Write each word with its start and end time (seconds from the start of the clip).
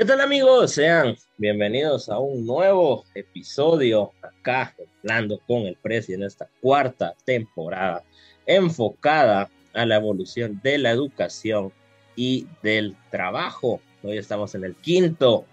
¿Qué 0.00 0.06
tal 0.06 0.22
amigos? 0.22 0.72
Sean 0.72 1.14
bienvenidos 1.36 2.08
a 2.08 2.18
un 2.18 2.46
nuevo 2.46 3.04
episodio 3.14 4.12
acá, 4.22 4.74
hablando 5.02 5.38
con 5.46 5.64
el 5.64 5.76
precio 5.76 6.14
en 6.14 6.22
esta 6.22 6.48
cuarta 6.62 7.12
temporada 7.26 8.02
enfocada 8.46 9.50
a 9.74 9.84
la 9.84 9.96
evolución 9.96 10.58
de 10.62 10.78
la 10.78 10.90
educación 10.92 11.70
y 12.16 12.46
del 12.62 12.96
trabajo. 13.10 13.82
Hoy 14.02 14.16
estamos 14.16 14.54
en 14.54 14.64
el 14.64 14.74
quinto 14.74 15.44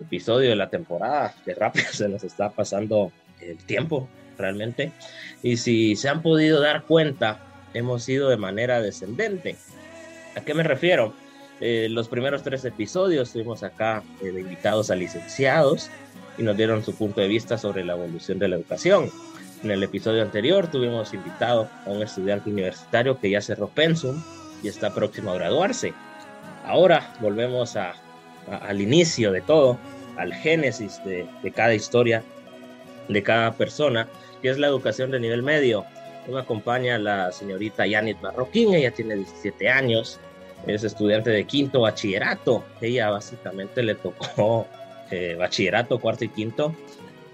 episodio 0.00 0.50
de 0.50 0.56
la 0.56 0.70
temporada, 0.70 1.34
que 1.44 1.54
rápido 1.54 1.88
se 1.90 2.08
nos 2.08 2.22
está 2.22 2.50
pasando 2.50 3.10
el 3.40 3.56
tiempo 3.56 4.08
realmente. 4.38 4.92
Y 5.42 5.56
si 5.56 5.96
se 5.96 6.08
han 6.08 6.22
podido 6.22 6.60
dar 6.60 6.84
cuenta, 6.84 7.40
hemos 7.74 8.08
ido 8.08 8.28
de 8.28 8.36
manera 8.36 8.80
descendente. 8.80 9.56
¿A 10.36 10.42
qué 10.42 10.54
me 10.54 10.62
refiero? 10.62 11.25
Eh, 11.60 11.88
los 11.90 12.08
primeros 12.08 12.42
tres 12.42 12.64
episodios 12.64 13.32
tuvimos 13.32 13.62
acá 13.62 14.02
eh, 14.22 14.28
invitados 14.28 14.90
a 14.90 14.94
licenciados 14.94 15.90
y 16.36 16.42
nos 16.42 16.56
dieron 16.56 16.84
su 16.84 16.94
punto 16.94 17.20
de 17.20 17.28
vista 17.28 17.56
sobre 17.56 17.82
la 17.82 17.94
evolución 17.94 18.38
de 18.38 18.48
la 18.48 18.56
educación. 18.56 19.10
En 19.64 19.70
el 19.70 19.82
episodio 19.82 20.22
anterior 20.22 20.70
tuvimos 20.70 21.14
invitado 21.14 21.68
a 21.86 21.90
un 21.90 22.02
estudiante 22.02 22.50
universitario 22.50 23.18
que 23.18 23.30
ya 23.30 23.40
cerró 23.40 23.68
Pensum 23.68 24.22
y 24.62 24.68
está 24.68 24.92
próximo 24.92 25.30
a 25.30 25.36
graduarse. 25.36 25.94
Ahora 26.64 27.14
volvemos 27.20 27.76
a, 27.76 27.94
al 28.50 28.82
inicio 28.82 29.32
de 29.32 29.40
todo, 29.40 29.78
al 30.18 30.34
génesis 30.34 31.02
de, 31.04 31.26
de, 31.42 31.52
cada 31.52 31.74
historia, 31.74 32.22
de 33.08 33.22
cada 33.22 33.52
persona, 33.52 34.08
que 34.42 34.50
es 34.50 34.58
la 34.58 34.66
educación 34.66 35.10
de 35.10 35.20
nivel 35.20 35.42
medio. 35.42 35.86
Me 36.28 36.38
acompaña 36.38 36.98
la 36.98 37.32
señorita 37.32 37.86
Yanit 37.86 38.20
Marroquín, 38.20 38.74
ella 38.74 38.90
tiene 38.90 39.14
17 39.14 39.70
años, 39.70 40.20
es 40.66 40.84
estudiante 40.84 41.30
de 41.30 41.44
quinto 41.44 41.80
bachillerato. 41.82 42.64
Ella 42.80 43.10
básicamente 43.10 43.82
le 43.82 43.94
tocó 43.94 44.66
eh, 45.10 45.36
bachillerato, 45.38 45.98
cuarto 45.98 46.24
y 46.24 46.28
quinto 46.28 46.74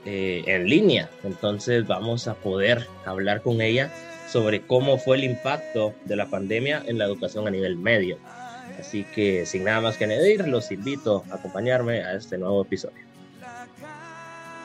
eh, 0.04 0.42
en 0.46 0.68
línea. 0.68 1.08
Entonces 1.24 1.86
vamos 1.86 2.28
a 2.28 2.34
poder 2.34 2.86
hablar 3.04 3.42
con 3.42 3.60
ella 3.60 3.90
sobre 4.28 4.62
cómo 4.62 4.98
fue 4.98 5.16
el 5.16 5.24
impacto 5.24 5.94
de 6.04 6.16
la 6.16 6.26
pandemia 6.26 6.82
en 6.86 6.98
la 6.98 7.04
educación 7.04 7.46
a 7.46 7.50
nivel 7.50 7.76
medio. 7.76 8.18
Así 8.78 9.04
que 9.14 9.44
sin 9.46 9.64
nada 9.64 9.80
más 9.80 9.96
que 9.96 10.04
añadir, 10.04 10.48
los 10.48 10.72
invito 10.72 11.24
a 11.30 11.34
acompañarme 11.34 12.02
a 12.02 12.14
este 12.14 12.38
nuevo 12.38 12.62
episodio. 12.62 13.02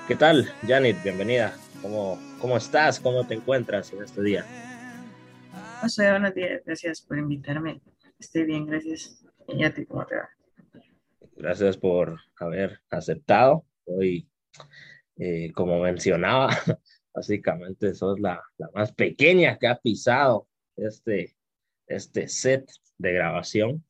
¿Qué 0.07 0.15
tal, 0.15 0.49
Janet? 0.65 1.03
Bienvenida. 1.03 1.53
¿Cómo, 1.81 2.17
cómo 2.39 2.57
estás? 2.57 2.99
¿Cómo 2.99 3.27
te 3.27 3.33
encuentras 3.33 3.91
en 3.91 4.03
este 4.03 4.21
día? 4.21 4.45
Hola, 5.81 6.11
buenos 6.11 6.33
días. 6.33 6.61
Gracias 6.65 7.01
por 7.01 7.17
invitarme. 7.17 7.81
Estoy 8.19 8.45
bien, 8.45 8.65
gracias. 8.65 9.23
¿Y 9.47 9.63
a 9.63 9.73
ti 9.73 9.85
cómo 9.85 10.05
te 10.05 10.15
va? 10.15 10.29
Gracias 11.35 11.77
por 11.77 12.19
haber 12.39 12.81
aceptado. 12.89 13.65
Hoy, 13.85 14.27
eh, 15.17 15.51
como 15.53 15.79
mencionaba, 15.79 16.49
básicamente 17.13 17.93
sos 17.93 18.19
la, 18.19 18.41
la, 18.57 18.69
más 18.73 18.91
pequeña 18.91 19.57
que 19.59 19.67
ha 19.67 19.79
pisado 19.79 20.47
este, 20.75 21.35
este 21.85 22.27
set 22.27 22.69
de 22.97 23.13
grabación. 23.13 23.85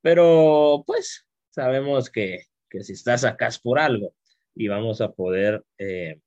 Pero 0.00 0.84
pues 0.86 1.26
sabemos 1.50 2.10
que, 2.10 2.44
que 2.70 2.84
si 2.84 2.92
estás 2.92 3.24
acá 3.24 3.48
es 3.48 3.58
por 3.58 3.78
algo 3.80 4.14
y 4.54 4.68
vamos 4.68 5.00
a 5.00 5.12
poder 5.12 5.64
eh, 5.78 6.20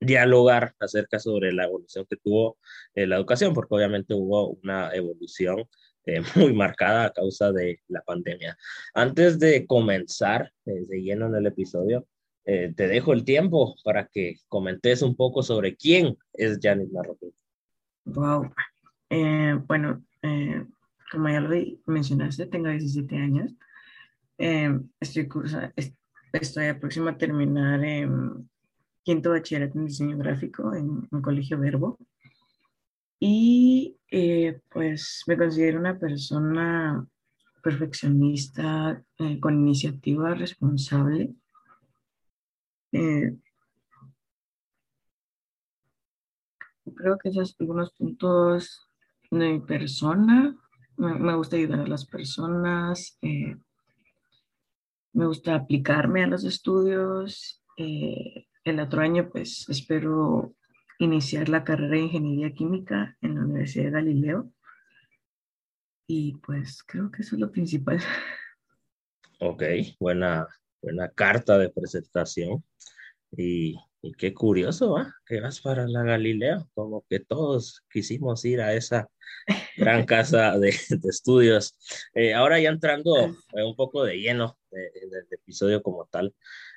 dialogar 0.00 0.74
acerca 0.80 1.18
sobre 1.18 1.52
la 1.52 1.64
evolución 1.64 2.06
que 2.08 2.16
tuvo 2.16 2.58
eh, 2.94 3.06
la 3.06 3.16
educación, 3.16 3.54
porque 3.54 3.74
obviamente 3.74 4.14
hubo 4.14 4.50
una 4.62 4.92
evolución 4.94 5.68
eh, 6.16 6.22
muy 6.36 6.52
marcada 6.52 7.06
a 7.06 7.12
causa 7.12 7.52
de 7.52 7.80
la 7.88 8.02
pandemia. 8.02 8.56
Antes 8.94 9.38
de 9.38 9.66
comenzar 9.66 10.52
eh, 10.66 10.84
de 10.88 11.02
lleno 11.02 11.26
en 11.26 11.36
el 11.36 11.46
episodio, 11.46 12.06
eh, 12.44 12.72
te 12.74 12.88
dejo 12.88 13.12
el 13.12 13.24
tiempo 13.24 13.76
para 13.84 14.06
que 14.06 14.36
comentes 14.48 15.02
un 15.02 15.14
poco 15.14 15.42
sobre 15.42 15.76
quién 15.76 16.16
es 16.32 16.58
Janis 16.60 16.90
Marroquín. 16.90 17.32
Wow. 18.06 18.52
bueno, 19.68 20.02
como 21.12 21.28
ya 21.28 21.40
lo 21.40 21.54
mencionaste, 21.86 22.46
tengo 22.46 22.68
17 22.68 23.14
años. 23.16 23.52
estoy, 24.38 25.28
cursa, 25.28 25.72
estoy 26.32 26.72
próxima 26.74 27.10
a 27.10 27.18
terminar 27.18 27.80
quinto 29.04 29.30
bachillerato 29.30 29.78
en 29.78 29.86
diseño 29.86 30.16
gráfico 30.18 30.74
en 30.74 31.06
un 31.10 31.22
colegio 31.22 31.58
Verbo. 31.58 31.98
Y 33.22 33.98
eh, 34.10 34.62
pues 34.70 35.22
me 35.26 35.36
considero 35.36 35.78
una 35.78 35.98
persona 35.98 37.06
perfeccionista, 37.62 39.04
eh, 39.18 39.38
con 39.38 39.60
iniciativa, 39.60 40.34
responsable. 40.34 41.34
Eh, 42.92 43.36
creo 46.96 47.18
que 47.18 47.28
esos 47.28 47.54
algunos 47.60 47.92
puntos 47.92 48.88
de 49.30 49.52
mi 49.52 49.60
persona. 49.60 50.56
Me, 50.96 51.36
gusta 51.36 51.56
ayudar 51.56 51.80
a 51.80 51.86
las 51.86 52.06
personas. 52.06 53.18
me 55.12 55.26
gusta 55.26 55.56
aplicarme 55.56 56.24
a 56.24 56.26
los 56.26 56.44
estudios. 56.44 57.62
el 57.76 58.80
otro 58.80 59.02
año 59.02 59.28
pues 59.30 59.68
espero 59.68 60.54
iniciar 61.00 61.48
la 61.48 61.64
carrera 61.64 61.96
de 61.96 62.02
Ingeniería 62.02 62.52
Química 62.52 63.16
en 63.22 63.34
la 63.34 63.40
Universidad 63.42 63.86
de 63.86 63.90
Galileo. 63.90 64.52
Y 66.06 66.36
pues 66.38 66.82
creo 66.82 67.10
que 67.10 67.22
eso 67.22 67.36
es 67.36 67.40
lo 67.40 67.50
principal. 67.50 67.98
Ok, 69.42 69.62
buena, 69.98 70.46
buena 70.82 71.08
carta 71.08 71.56
de 71.56 71.70
presentación. 71.70 72.62
Y, 73.34 73.74
y 74.02 74.12
qué 74.12 74.34
curioso, 74.34 74.92
¿va? 74.92 75.14
Que 75.24 75.40
vas 75.40 75.62
para 75.62 75.88
la 75.88 76.02
Galileo, 76.02 76.68
como 76.74 77.06
que 77.08 77.20
todos 77.20 77.82
quisimos 77.90 78.44
ir 78.44 78.60
a 78.60 78.74
esa 78.74 79.08
gran 79.78 80.04
casa 80.06 80.58
de, 80.58 80.74
de 80.90 81.08
estudios. 81.08 81.74
Eh, 82.12 82.34
ahora 82.34 82.60
ya 82.60 82.68
entrando 82.68 83.14
un 83.14 83.76
poco 83.76 84.04
de 84.04 84.18
lleno 84.18 84.58
en 84.72 85.14
el 85.14 85.26
episodio 85.30 85.82
como 85.82 86.04
tal, 86.04 86.34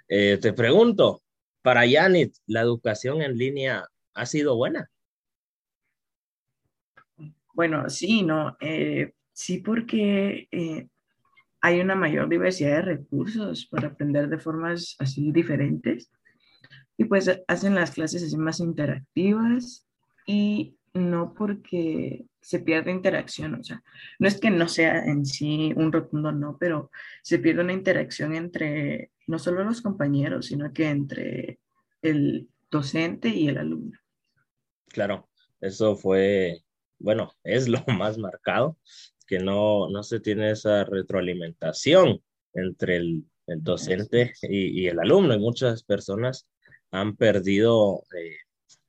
eh, 0.07 0.37
te 0.41 0.53
pregunto, 0.53 1.21
para 1.61 1.85
Yanit, 1.85 2.35
¿la 2.45 2.61
educación 2.61 3.21
en 3.21 3.37
línea 3.37 3.85
ha 4.13 4.25
sido 4.25 4.55
buena. 4.55 4.89
Bueno, 7.53 7.89
sí, 7.89 8.23
no, 8.23 8.57
eh, 8.59 9.13
sí 9.31 9.59
porque 9.59 10.47
eh, 10.51 10.87
hay 11.61 11.79
una 11.79 11.95
mayor 11.95 12.27
diversidad 12.27 12.77
de 12.77 12.81
recursos 12.81 13.67
para 13.67 13.89
aprender 13.89 14.27
de 14.27 14.39
formas 14.39 14.95
así 14.99 15.31
diferentes 15.31 16.11
y 16.97 17.05
pues 17.05 17.29
hacen 17.47 17.75
las 17.75 17.91
clases 17.91 18.23
así 18.23 18.37
más 18.37 18.59
interactivas 18.59 19.87
y 20.25 20.77
no 20.93 21.33
porque 21.33 22.25
se 22.41 22.59
pierde 22.59 22.91
interacción, 22.91 23.55
o 23.55 23.63
sea, 23.63 23.81
no 24.19 24.27
es 24.27 24.39
que 24.39 24.51
no 24.51 24.67
sea 24.67 25.05
en 25.05 25.25
sí 25.25 25.73
un 25.75 25.91
rotundo 25.91 26.31
no, 26.31 26.57
pero 26.59 26.91
se 27.21 27.39
pierde 27.39 27.61
una 27.61 27.73
interacción 27.73 28.35
entre 28.35 29.11
no 29.27 29.39
solo 29.39 29.63
los 29.63 29.81
compañeros, 29.81 30.47
sino 30.47 30.71
que 30.73 30.89
entre 30.89 31.59
el 32.01 32.49
docente 32.69 33.29
y 33.29 33.47
el 33.47 33.57
alumno. 33.57 33.97
Claro, 34.89 35.29
eso 35.61 35.95
fue, 35.95 36.63
bueno, 36.99 37.33
es 37.43 37.67
lo 37.67 37.83
más 37.87 38.17
marcado, 38.17 38.77
que 39.27 39.39
no, 39.39 39.89
no 39.89 40.03
se 40.03 40.19
tiene 40.19 40.51
esa 40.51 40.83
retroalimentación 40.83 42.21
entre 42.53 42.97
el, 42.97 43.25
el 43.47 43.63
docente 43.63 44.33
y, 44.41 44.81
y, 44.81 44.87
el 44.87 44.99
alumno. 44.99 45.33
Y 45.33 45.39
muchas 45.39 45.83
personas 45.83 46.47
han 46.91 47.15
perdido, 47.15 48.03
eh, 48.17 48.37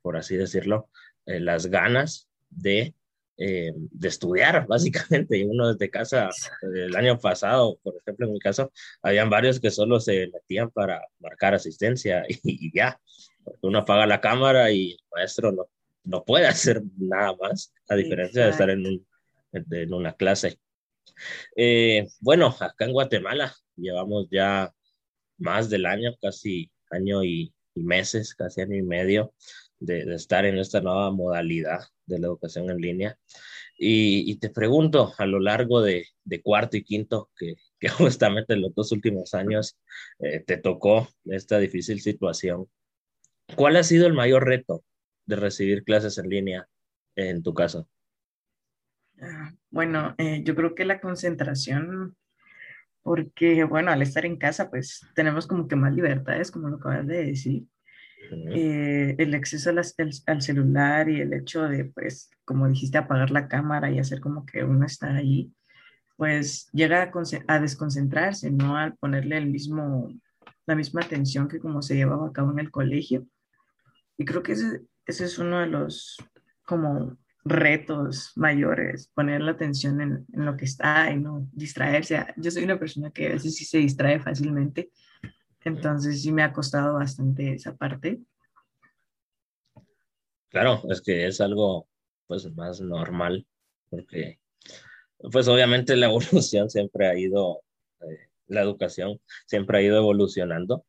por 0.03 0.17
así 0.17 0.37
decirlo, 0.37 0.91
eh, 1.27 1.41
las 1.41 1.67
ganas 1.67 2.29
de, 2.51 2.95
eh, 3.39 3.73
de 3.75 4.09
estudiar, 4.09 4.67
básicamente. 4.69 5.39
Y 5.39 5.45
uno 5.45 5.73
desde 5.73 5.91
casa, 5.91 6.31
el 6.63 6.95
año 6.97 7.19
pasado, 7.19 7.79
por 7.83 7.97
ejemplo, 7.97 8.27
en 8.27 8.33
mi 8.35 8.41
caso, 8.41 8.73
habían 9.03 9.31
varios 9.31 9.61
que 9.61 9.71
solo 9.71 10.01
se 10.01 10.29
metían 10.33 10.71
para 10.71 11.01
marcar 11.21 11.55
asistencia 11.55 12.25
y, 12.29 12.39
y 12.43 12.73
ya. 12.75 13.01
Uno 13.61 13.81
apaga 13.81 14.07
la 14.07 14.21
cámara 14.21 14.71
y 14.71 14.93
el 14.93 14.99
maestro 15.15 15.53
no, 15.53 15.69
no 16.05 16.25
puede 16.25 16.47
hacer 16.47 16.83
nada 16.97 17.35
más, 17.41 17.73
a 17.89 17.97
diferencia 17.97 18.45
de 18.45 18.51
estar 18.51 18.71
en, 18.71 18.87
un, 18.87 19.07
en 19.53 19.93
una 19.93 20.15
clase. 20.15 20.59
Eh, 21.57 22.07
bueno, 22.21 22.55
acá 22.61 22.85
en 22.85 22.93
Guatemala 22.93 23.55
llevamos 23.77 24.29
ya 24.31 24.73
más 25.39 25.71
del 25.71 25.87
año, 25.87 26.15
casi 26.21 26.71
año 26.91 27.25
y, 27.25 27.53
meses, 27.77 28.37
casi 28.37 28.61
año 28.61 28.77
y 28.77 28.83
medio 28.83 29.35
de, 29.81 30.05
de, 30.05 30.15
estar 30.15 30.45
en 30.45 30.59
esta 30.59 30.81
nueva 30.81 31.11
modalidad 31.11 31.81
de 32.07 32.21
la 32.21 32.29
educación 32.29 32.71
en 32.71 32.77
línea. 32.77 33.19
Y, 33.77 34.31
y 34.31 34.37
te 34.37 34.51
pregunto, 34.51 35.13
a 35.19 35.27
lo 35.27 35.41
largo 35.41 35.83
de, 35.83 36.07
de 36.23 36.41
cuarto 36.41 36.77
y 36.77 36.85
quinto, 36.85 37.31
que, 37.37 37.57
que, 37.81 37.89
justamente 37.89 38.55
en 38.55 38.63
los 38.63 38.75
dos 38.75 38.93
últimos 38.93 39.35
años 39.35 39.77
eh, 40.21 40.41
te 40.41 40.57
tocó 40.57 41.09
esta 41.25 41.59
difícil 41.59 42.01
situación, 42.01 42.69
¿cuál 43.57 43.77
ha 43.77 43.83
sido 43.83 44.07
el 44.07 44.13
mayor 44.13 44.45
reto 44.45 44.85
de 45.27 45.37
recibir 45.37 45.85
clases 45.85 46.19
en 46.19 46.29
línea 46.29 46.69
en 47.17 47.43
tu 47.43 47.55
caso? 47.55 47.89
Ah, 49.21 49.53
bueno, 49.71 50.15
eh, 50.19 50.43
yo 50.45 50.55
creo 50.55 50.75
que 50.75 50.85
la 50.85 51.01
concentración 51.01 52.17
porque 53.05 53.65
bueno, 53.65 53.93
al 53.93 54.01
estar 54.01 54.25
en 54.25 54.39
casa, 54.39 54.71
pues 54.71 55.07
tenemos 55.15 55.47
como 55.47 55.69
que 55.69 55.77
más 55.77 55.95
libertades, 55.95 56.51
como 56.51 56.69
lo 56.69 56.77
acabas 56.77 57.07
de 57.07 57.27
decir. 57.27 57.65
Eh, 58.33 59.15
el 59.19 59.35
acceso 59.35 59.71
al 60.27 60.43
celular 60.43 61.11
y 61.11 61.21
el 61.21 61.35
hecho 61.35 61.69
de, 61.69 61.85
pues, 61.85 62.31
como 62.47 62.67
dijiste, 62.67 62.97
apagar 62.97 63.31
la 63.31 63.47
cámara 63.47 63.91
y 63.91 63.99
hacer 63.99 64.21
como 64.21 64.47
que 64.47 64.65
uno 64.65 64.87
está 64.87 65.15
ahí, 65.15 65.53
pues 66.17 66.71
llega 66.73 67.03
a, 67.03 67.13
a 67.49 67.61
desconcentrarse, 67.61 68.51
¿no? 68.51 68.79
Al 68.79 68.97
ponerle 68.97 69.37
el 69.37 69.51
mismo, 69.51 70.09
la 70.65 70.75
misma 70.75 71.03
atención 71.03 71.47
que 71.47 71.61
como 71.61 71.83
se 71.83 71.97
llevaba 71.97 72.29
a 72.29 72.33
cabo 72.33 72.53
en 72.53 72.61
el 72.61 72.71
colegio. 72.71 73.27
Y 74.17 74.25
creo 74.25 74.43
que 74.43 74.53
ese, 74.53 74.81
ese 75.07 75.25
es 75.25 75.39
uno 75.39 75.61
de 75.61 75.67
los 75.67 76.17
como 76.65 77.19
retos 77.45 78.33
mayores, 78.37 79.11
poner 79.15 79.43
la 79.43 79.53
atención 79.53 80.01
en, 80.01 80.27
en, 80.33 80.47
lo 80.47 80.57
que 80.57 80.65
está 80.65 81.11
y 81.11 81.19
no 81.19 81.47
distraerse. 81.53 82.25
Yo 82.37 82.51
soy 82.51 82.65
una 82.65 82.79
persona 82.79 83.11
que 83.11 83.27
a 83.27 83.33
veces 83.33 83.55
sí 83.55 83.65
se 83.67 83.79
distrae 83.79 84.19
fácilmente, 84.19 84.91
entonces 85.63 86.23
sí 86.23 86.33
me 86.33 86.43
ha 86.43 86.53
costado 86.53 86.95
bastante 86.95 87.53
esa 87.55 87.77
parte. 87.77 88.21
Claro, 90.49 90.83
es 90.89 91.03
que 91.03 91.27
es 91.27 91.41
algo 91.41 91.89
pues 92.27 92.51
más 92.55 92.81
normal, 92.81 93.47
porque 93.91 94.39
pues 95.33 95.49
obviamente 95.49 95.97
la 95.97 96.07
evolución 96.11 96.71
siempre 96.71 97.07
ha 97.09 97.19
ido, 97.19 97.63
eh, 98.01 98.29
la 98.47 98.63
educación 98.63 99.21
siempre 99.47 99.79
ha 99.79 99.83
ido 99.83 99.99
evolucionando. 99.99 100.87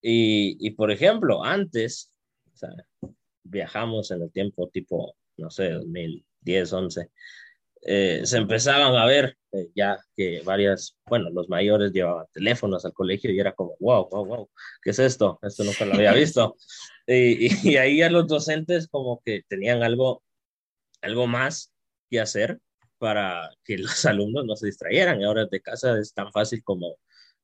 Y, 0.00 0.56
y 0.58 0.72
por 0.72 0.90
ejemplo, 0.90 1.44
antes, 1.44 2.10
o 2.52 2.56
sea, 2.56 2.70
viajamos 3.44 4.10
en 4.10 4.22
el 4.22 4.32
tiempo 4.32 4.68
tipo, 4.68 5.16
no 5.36 5.50
sé, 5.50 5.70
2010, 5.70 6.72
11, 6.72 7.10
eh, 7.86 8.22
se 8.24 8.38
empezaban 8.38 8.96
a 8.96 9.04
ver 9.04 9.36
eh, 9.52 9.68
ya 9.74 9.98
que 10.16 10.40
varias, 10.42 10.96
bueno, 11.06 11.28
los 11.30 11.48
mayores 11.48 11.92
llevaban 11.92 12.26
teléfonos 12.32 12.84
al 12.84 12.94
colegio 12.94 13.30
y 13.30 13.38
era 13.38 13.52
como, 13.52 13.76
wow, 13.78 14.08
wow, 14.10 14.24
wow, 14.24 14.50
¿qué 14.82 14.90
es 14.90 14.98
esto? 14.98 15.38
Esto 15.42 15.64
nunca 15.64 15.84
lo 15.84 15.94
había 15.94 16.12
visto. 16.14 16.56
y, 17.06 17.68
y, 17.68 17.76
ahí 17.76 18.02
a 18.02 18.10
los 18.10 18.26
docentes 18.26 18.88
como 18.88 19.20
que 19.24 19.42
tenían 19.48 19.82
algo, 19.82 20.22
algo 21.02 21.26
más 21.26 21.72
que 22.10 22.20
hacer 22.20 22.58
para 22.98 23.50
que 23.64 23.76
los 23.78 24.04
alumnos 24.06 24.46
no 24.46 24.56
se 24.56 24.66
distrayeran. 24.66 25.20
Y 25.20 25.24
ahora 25.24 25.46
de 25.46 25.60
casa 25.60 25.98
es 25.98 26.14
tan 26.14 26.32
fácil 26.32 26.62
como 26.64 26.96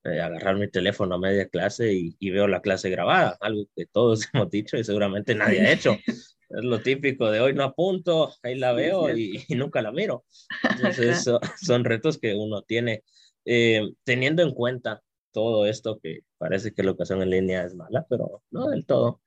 eh, 0.05 0.21
agarrar 0.21 0.57
mi 0.57 0.69
teléfono 0.69 1.15
a 1.15 1.19
media 1.19 1.49
clase 1.49 1.93
y, 1.93 2.17
y, 2.19 2.31
veo 2.31 2.47
la 2.47 2.63
clase 2.63 2.89
grabada, 2.91 3.37
algo 3.41 3.65
que 3.77 3.87
todos 3.87 4.29
hemos 4.33 4.51
dicho 4.51 4.77
y 4.77 4.85
seguramente 4.85 5.35
nadie 5.35 5.61
ha 5.61 5.73
hecho. 5.73 5.97
Es 6.07 6.65
lo 6.65 6.81
típico 6.81 7.31
de 7.31 7.41
hoy 7.41 7.55
no 7.55 7.63
apunto, 7.63 8.35
ahí 8.43 8.57
la 8.57 8.73
veo 8.73 9.15
y, 9.15 9.45
y, 9.49 9.55
nunca 9.55 9.83
la 9.83 9.93
miro. 9.93 10.25
Entonces 10.69 11.23
son, 11.23 11.39
son 11.61 11.85
retos 11.85 12.19
que 12.19 12.35
uno 12.35 12.63
tiene. 12.63 13.05
Eh, 13.45 13.83
teniendo 14.05 14.43
en 14.43 14.53
cuenta 14.53 15.03
todo 15.33 15.67
esto 15.67 15.99
que 16.03 16.21
parece 16.39 16.73
que 16.73 16.83
la 16.83 16.91
educación 16.91 17.23
en 17.23 17.31
línea 17.31 17.65
es 17.65 17.75
mala, 17.75 18.07
pero 18.09 18.43
no 18.51 18.69
del 18.69 18.87
todo. 18.87 19.21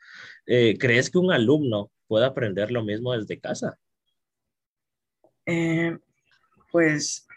Eh, 0.45 0.77
¿Crees 0.77 1.09
que 1.09 1.17
un 1.17 1.31
alumno 1.31 1.91
puede 2.07 2.25
aprender 2.25 2.71
lo 2.71 2.83
mismo 2.83 3.13
desde 3.13 3.39
casa? 3.39 3.79
Eh, 5.45 5.97
pues 6.71 7.27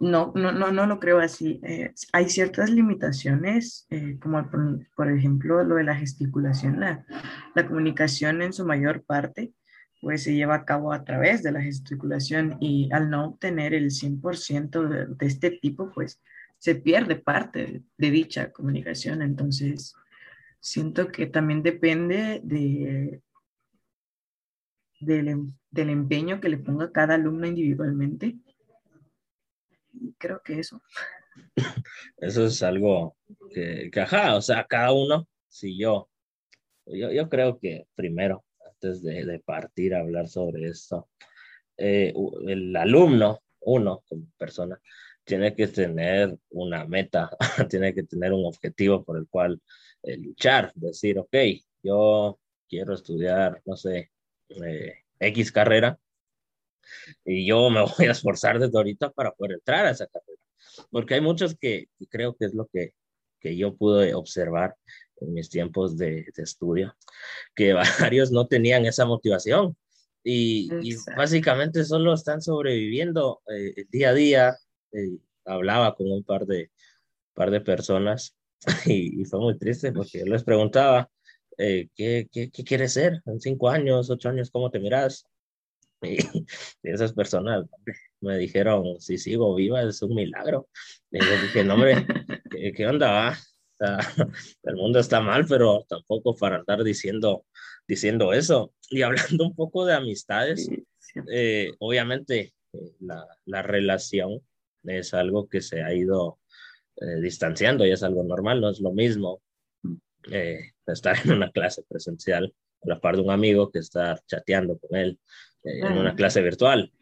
no, 0.00 0.32
no, 0.34 0.52
no, 0.52 0.72
no 0.72 0.86
lo 0.86 0.98
creo 0.98 1.18
así. 1.18 1.60
Eh, 1.62 1.92
hay 2.12 2.28
ciertas 2.28 2.70
limitaciones, 2.70 3.86
eh, 3.90 4.18
como 4.20 4.48
por, 4.50 4.86
por, 4.94 5.10
ejemplo 5.10 5.62
lo 5.64 5.76
de 5.76 5.84
la 5.84 5.94
gesticulación, 5.94 6.80
la, 6.80 7.04
la, 7.54 7.66
comunicación 7.66 8.42
en 8.42 8.52
su 8.52 8.66
mayor 8.66 9.04
parte, 9.04 9.52
pues 10.00 10.22
se 10.22 10.34
lleva 10.34 10.56
a 10.56 10.64
cabo 10.64 10.92
a 10.92 11.04
través 11.04 11.42
de 11.42 11.52
la 11.52 11.62
gesticulación 11.62 12.58
y 12.60 12.88
al 12.92 13.10
no 13.10 13.26
obtener 13.26 13.74
el 13.74 13.90
100% 13.90 14.88
de, 14.88 15.06
de 15.06 15.26
este 15.26 15.50
tipo, 15.50 15.90
pues 15.90 16.20
se 16.58 16.74
pierde 16.74 17.16
parte 17.16 17.82
de 17.96 18.10
dicha 18.10 18.52
comunicación. 18.52 19.22
Entonces, 19.22 19.94
siento 20.60 21.08
que 21.08 21.26
también 21.26 21.62
depende 21.62 22.40
de, 22.44 23.22
del, 25.00 25.52
del 25.70 25.90
empeño 25.90 26.40
que 26.40 26.48
le 26.48 26.58
ponga 26.58 26.92
cada 26.92 27.14
alumno 27.14 27.46
individualmente 27.46 28.36
creo 30.18 30.40
que 30.42 30.58
eso. 30.58 30.82
Eso 32.16 32.46
es 32.46 32.62
algo 32.62 33.16
que, 33.50 33.90
ajá, 34.00 34.36
o 34.36 34.42
sea, 34.42 34.66
cada 34.66 34.92
uno, 34.92 35.28
si 35.48 35.76
yo, 35.78 36.08
yo, 36.86 37.12
yo 37.12 37.28
creo 37.28 37.58
que 37.58 37.86
primero, 37.94 38.44
antes 38.64 39.02
de, 39.02 39.24
de 39.24 39.38
partir 39.40 39.94
a 39.94 40.00
hablar 40.00 40.28
sobre 40.28 40.66
esto, 40.68 41.08
eh, 41.76 42.14
el 42.46 42.74
alumno, 42.76 43.42
uno 43.60 44.02
como 44.08 44.26
persona, 44.38 44.80
tiene 45.24 45.54
que 45.54 45.66
tener 45.68 46.38
una 46.50 46.86
meta, 46.86 47.30
tiene 47.70 47.92
que 47.92 48.04
tener 48.04 48.32
un 48.32 48.46
objetivo 48.46 49.04
por 49.04 49.18
el 49.18 49.28
cual 49.28 49.60
eh, 50.02 50.16
luchar, 50.16 50.72
decir, 50.74 51.18
ok, 51.18 51.36
yo 51.82 52.38
quiero 52.68 52.94
estudiar, 52.94 53.60
no 53.64 53.76
sé, 53.76 54.10
eh, 54.48 54.94
X 55.18 55.52
carrera, 55.52 55.98
y 57.24 57.46
yo 57.46 57.70
me 57.70 57.84
voy 57.98 58.06
a 58.06 58.12
esforzar 58.12 58.58
desde 58.58 58.76
ahorita 58.76 59.10
para 59.10 59.32
poder 59.32 59.52
entrar 59.54 59.86
a 59.86 59.90
esa 59.90 60.06
carrera. 60.06 60.40
Porque 60.90 61.14
hay 61.14 61.20
muchos 61.20 61.56
que, 61.56 61.88
que 61.98 62.06
creo 62.06 62.34
que 62.36 62.46
es 62.46 62.54
lo 62.54 62.66
que, 62.66 62.92
que 63.40 63.56
yo 63.56 63.76
pude 63.76 64.14
observar 64.14 64.76
en 65.20 65.32
mis 65.32 65.48
tiempos 65.48 65.96
de, 65.96 66.26
de 66.34 66.42
estudio, 66.42 66.94
que 67.54 67.72
varios 68.00 68.30
no 68.30 68.46
tenían 68.46 68.86
esa 68.86 69.06
motivación 69.06 69.76
y, 70.28 70.68
y 70.82 70.96
básicamente 71.16 71.84
solo 71.84 72.12
están 72.12 72.42
sobreviviendo 72.42 73.42
eh, 73.48 73.84
día 73.90 74.10
a 74.10 74.14
día. 74.14 74.56
Eh, 74.90 75.18
hablaba 75.44 75.94
con 75.94 76.10
un 76.10 76.24
par 76.24 76.46
de, 76.46 76.72
par 77.32 77.52
de 77.52 77.60
personas 77.60 78.34
y, 78.86 79.22
y, 79.22 79.24
fue 79.24 79.38
muy 79.38 79.56
triste 79.56 79.92
porque 79.92 80.18
yo 80.18 80.26
les 80.26 80.42
preguntaba, 80.42 81.08
eh, 81.58 81.88
¿qué, 81.94 82.28
qué, 82.32 82.50
¿qué, 82.50 82.64
quieres 82.64 82.94
ser 82.94 83.22
en 83.26 83.40
cinco 83.40 83.68
años, 83.68 84.10
ocho 84.10 84.28
años? 84.28 84.50
¿Cómo 84.50 84.70
te 84.70 84.80
miras? 84.80 85.26
Y, 86.82 86.90
esas 86.90 87.12
personas 87.14 87.64
me 88.20 88.36
dijeron, 88.38 89.00
si 89.00 89.18
sigo 89.18 89.54
viva 89.54 89.82
es 89.82 90.02
un 90.02 90.14
milagro. 90.14 90.68
Y 91.10 91.18
yo 91.18 91.42
dije, 91.42 91.64
no, 91.64 91.74
hombre, 91.74 92.06
¿qué, 92.50 92.72
qué 92.72 92.86
onda 92.86 93.36
sea, 93.78 93.98
el 94.62 94.76
mundo 94.76 94.98
está 94.98 95.20
mal, 95.20 95.46
pero 95.48 95.84
tampoco 95.88 96.36
para 96.36 96.56
andar 96.56 96.82
diciendo, 96.84 97.44
diciendo 97.86 98.32
eso. 98.32 98.72
Y 98.90 99.02
hablando 99.02 99.44
un 99.44 99.54
poco 99.54 99.84
de 99.84 99.94
amistades, 99.94 100.68
eh, 101.30 101.72
obviamente 101.78 102.54
eh, 102.72 102.92
la, 103.00 103.26
la, 103.44 103.62
relación 103.62 104.40
es 104.84 105.14
algo 105.14 105.48
que 105.48 105.60
se 105.60 105.82
ha 105.82 105.92
ido 105.94 106.38
eh, 106.96 107.20
distanciando 107.20 107.86
y 107.86 107.90
es 107.90 108.02
algo 108.02 108.22
normal, 108.22 108.60
no 108.60 108.70
es 108.70 108.80
lo 108.80 108.92
mismo 108.92 109.42
eh, 110.30 110.72
estar 110.86 111.16
en 111.24 111.32
una 111.32 111.50
clase 111.50 111.82
presencial 111.88 112.54
a 112.82 112.88
la 112.88 113.00
par 113.00 113.16
de 113.16 113.22
un 113.22 113.30
amigo 113.30 113.70
que 113.70 113.80
estar 113.80 114.20
chateando 114.26 114.78
con 114.78 114.98
él 114.98 115.18
en 115.66 115.98
una 115.98 116.14
clase 116.14 116.40
virtual. 116.42 116.92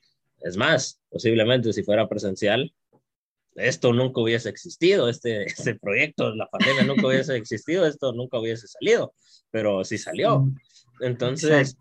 Es 0.41 0.57
más, 0.57 1.01
posiblemente 1.11 1.73
si 1.73 1.83
fuera 1.83 2.09
presencial, 2.09 2.73
esto 3.55 3.93
nunca 3.93 4.21
hubiese 4.21 4.49
existido, 4.49 5.09
este, 5.09 5.45
este 5.47 5.75
proyecto, 5.77 6.35
la 6.35 6.49
pandemia 6.49 6.85
nunca 6.85 7.07
hubiese 7.07 7.37
existido, 7.37 7.87
esto 7.87 8.13
nunca 8.13 8.39
hubiese 8.39 8.67
salido, 8.67 9.15
pero 9.51 9.85
sí 9.85 9.99
salió. 9.99 10.49
Entonces, 11.01 11.77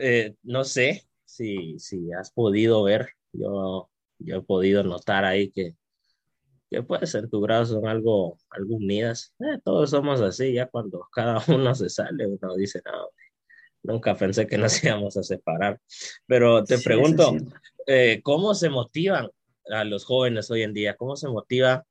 eh, 0.00 0.34
no 0.42 0.64
sé 0.64 1.06
si, 1.24 1.78
si 1.78 2.12
has 2.12 2.30
podido 2.30 2.82
ver, 2.82 3.10
yo, 3.32 3.90
yo 4.18 4.36
he 4.36 4.42
podido 4.42 4.82
notar 4.82 5.24
ahí 5.24 5.50
que, 5.50 5.76
que 6.70 6.82
puede 6.82 7.06
ser 7.06 7.28
tu 7.28 7.40
grado 7.40 7.64
son 7.66 7.86
algo, 7.86 8.38
algo 8.50 8.76
unidas. 8.76 9.34
Eh, 9.40 9.58
todos 9.64 9.90
somos 9.90 10.20
así, 10.20 10.52
ya 10.52 10.66
cuando 10.66 11.08
cada 11.12 11.42
uno 11.48 11.74
se 11.74 11.88
sale, 11.88 12.26
uno 12.26 12.56
dice, 12.56 12.82
no, 12.84 13.08
Nunca 13.88 14.14
pensé 14.14 14.46
que 14.46 14.58
nos 14.58 14.84
íbamos 14.84 15.16
a 15.16 15.22
separar. 15.22 15.80
Pero 16.26 16.62
te 16.62 16.76
sí, 16.76 16.84
pregunto, 16.84 17.34
eh, 17.86 18.20
¿cómo 18.22 18.54
se 18.54 18.68
motivan 18.68 19.30
a 19.70 19.84
los 19.84 20.04
jóvenes 20.04 20.50
hoy 20.50 20.62
en 20.62 20.74
día? 20.74 20.94
¿Cómo 20.94 21.16
se 21.16 21.26
motiva 21.28 21.86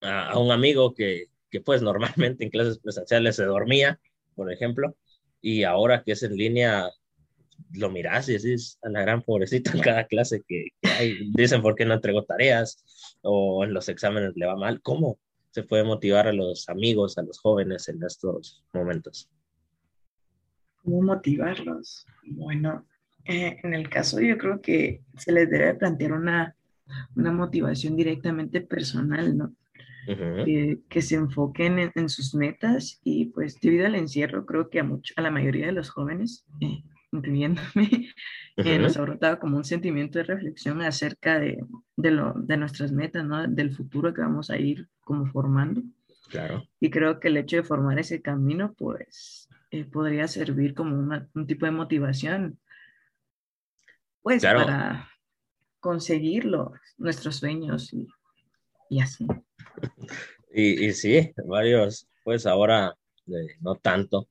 a, 0.00 0.30
a 0.30 0.38
un 0.40 0.50
amigo 0.50 0.94
que, 0.94 1.26
que, 1.48 1.60
pues 1.60 1.80
normalmente 1.80 2.42
en 2.42 2.50
clases 2.50 2.80
presenciales 2.80 3.36
se 3.36 3.44
dormía, 3.44 4.00
por 4.34 4.52
ejemplo, 4.52 4.96
y 5.40 5.62
ahora 5.62 6.02
que 6.02 6.12
es 6.12 6.24
en 6.24 6.36
línea, 6.36 6.90
lo 7.72 7.88
miras 7.88 8.28
y 8.28 8.32
decís 8.32 8.78
a 8.82 8.88
la 8.88 9.02
gran 9.02 9.22
pobrecita 9.22 9.70
en 9.74 9.80
cada 9.80 10.06
clase 10.08 10.42
que, 10.48 10.70
que 10.80 10.90
hay, 10.90 11.30
dicen 11.36 11.62
por 11.62 11.76
qué 11.76 11.84
no 11.84 11.94
entregó 11.94 12.24
tareas 12.24 12.82
o 13.22 13.62
en 13.62 13.72
los 13.74 13.88
exámenes 13.88 14.32
le 14.34 14.46
va 14.46 14.56
mal. 14.56 14.82
¿Cómo 14.82 15.20
se 15.52 15.62
puede 15.62 15.84
motivar 15.84 16.26
a 16.26 16.32
los 16.32 16.68
amigos, 16.68 17.16
a 17.16 17.22
los 17.22 17.38
jóvenes 17.38 17.88
en 17.88 18.02
estos 18.02 18.64
momentos? 18.72 19.28
¿Cómo 20.82 21.02
motivarlos? 21.02 22.06
Bueno, 22.24 22.86
eh, 23.24 23.58
en 23.62 23.74
el 23.74 23.88
caso 23.88 24.20
yo 24.20 24.36
creo 24.38 24.60
que 24.60 25.02
se 25.16 25.32
les 25.32 25.50
debe 25.50 25.74
plantear 25.74 26.12
una, 26.12 26.56
una 27.14 27.32
motivación 27.32 27.96
directamente 27.96 28.60
personal, 28.60 29.36
¿no? 29.36 29.54
Uh 30.08 30.10
-huh. 30.10 30.44
que, 30.44 30.80
que, 30.88 31.00
se 31.00 31.14
enfoquen 31.14 31.78
en, 31.78 31.92
en, 31.94 32.08
sus 32.08 32.34
metas 32.34 33.00
y 33.04 33.26
pues 33.26 33.60
debido 33.60 33.86
al 33.86 33.94
encierro 33.94 34.44
creo 34.46 34.68
que 34.68 34.80
a, 34.80 34.84
mucho, 34.84 35.14
a 35.16 35.22
la 35.22 35.30
mayoría 35.30 35.66
de 35.66 35.72
los 35.72 35.90
jóvenes 35.90 36.44
eh, 36.60 36.82
incluyéndome, 37.12 38.08
eh, 38.56 38.78
nos 38.78 38.96
ha 38.96 39.02
brotado 39.02 39.38
como 39.38 39.56
un 39.56 39.64
sentimiento 39.64 40.18
de 40.18 40.24
reflexión 40.24 40.80
acerca 40.82 41.38
de, 41.38 41.62
de, 41.96 42.10
lo, 42.10 42.32
de 42.34 42.56
nuestras 42.56 42.90
metas, 42.90 43.24
¿no? 43.24 43.46
Del 43.46 43.72
futuro 43.72 44.12
que 44.12 44.22
vamos 44.22 44.50
a 44.50 44.58
ir 44.58 44.88
como 45.02 45.26
formando. 45.26 45.82
Claro. 46.30 46.64
Y 46.80 46.90
creo 46.90 47.20
que 47.20 47.28
el 47.28 47.36
hecho 47.36 47.56
de 47.56 47.62
formar 47.62 47.98
ese 47.98 48.22
camino, 48.22 48.74
pues, 48.76 49.48
eh, 49.72 49.84
podría 49.86 50.28
servir 50.28 50.74
como 50.74 50.98
una, 50.98 51.28
un 51.34 51.46
tipo 51.46 51.64
de 51.64 51.72
motivación, 51.72 52.60
pues, 54.20 54.42
para 54.42 55.08
conseguirlo, 55.80 56.74
nuestros 56.98 57.36
sueños 57.36 57.90
y, 57.94 58.06
y 58.90 59.00
así. 59.00 59.26
Y, 60.52 60.84
y, 60.86 60.92
sí, 60.92 61.32
varios, 61.46 62.06
pues 62.22 62.44
ahora 62.44 62.94
eh, 63.28 63.56
no 63.60 63.76
tanto, 63.76 64.28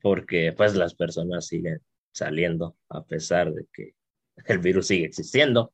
porque 0.00 0.54
pues 0.56 0.74
las 0.74 0.94
personas 0.94 1.46
siguen 1.46 1.82
saliendo 2.10 2.74
a 2.88 3.04
pesar 3.04 3.52
de 3.52 3.66
que 3.70 3.94
el 4.46 4.58
virus 4.58 4.86
sigue 4.86 5.04
existiendo. 5.04 5.72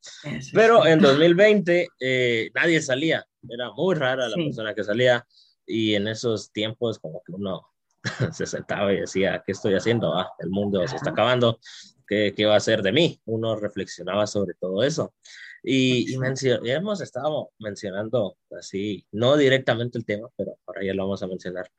Pero 0.52 0.84
en 0.84 0.98
2020 0.98 1.86
eh, 2.00 2.50
nadie 2.52 2.82
salía, 2.82 3.24
era 3.48 3.70
muy 3.70 3.94
rara 3.94 4.28
la 4.28 4.34
persona 4.34 4.74
que 4.74 4.82
salía 4.82 5.24
y 5.64 5.94
en 5.94 6.08
esos 6.08 6.50
tiempos 6.50 6.98
como 6.98 7.22
que 7.24 7.30
uno 7.30 7.62
se 8.32 8.46
sentaba 8.46 8.92
y 8.92 9.00
decía, 9.00 9.42
¿qué 9.44 9.52
estoy 9.52 9.74
haciendo? 9.74 10.14
Ah, 10.14 10.30
el 10.38 10.50
mundo 10.50 10.86
se 10.86 10.96
está 10.96 11.10
acabando, 11.10 11.58
¿qué, 12.06 12.32
¿qué 12.36 12.46
va 12.46 12.56
a 12.56 12.60
ser 12.60 12.82
de 12.82 12.92
mí? 12.92 13.20
Uno 13.26 13.56
reflexionaba 13.56 14.26
sobre 14.26 14.54
todo 14.54 14.82
eso. 14.82 15.14
Y, 15.62 16.14
y 16.14 16.70
hemos 16.70 17.00
estado 17.00 17.50
mencionando 17.58 18.36
así, 18.56 19.06
no 19.12 19.36
directamente 19.36 19.98
el 19.98 20.04
tema, 20.04 20.28
pero 20.36 20.56
ahora 20.66 20.84
ya 20.84 20.94
lo 20.94 21.02
vamos 21.04 21.22
a 21.22 21.26
mencionar, 21.26 21.70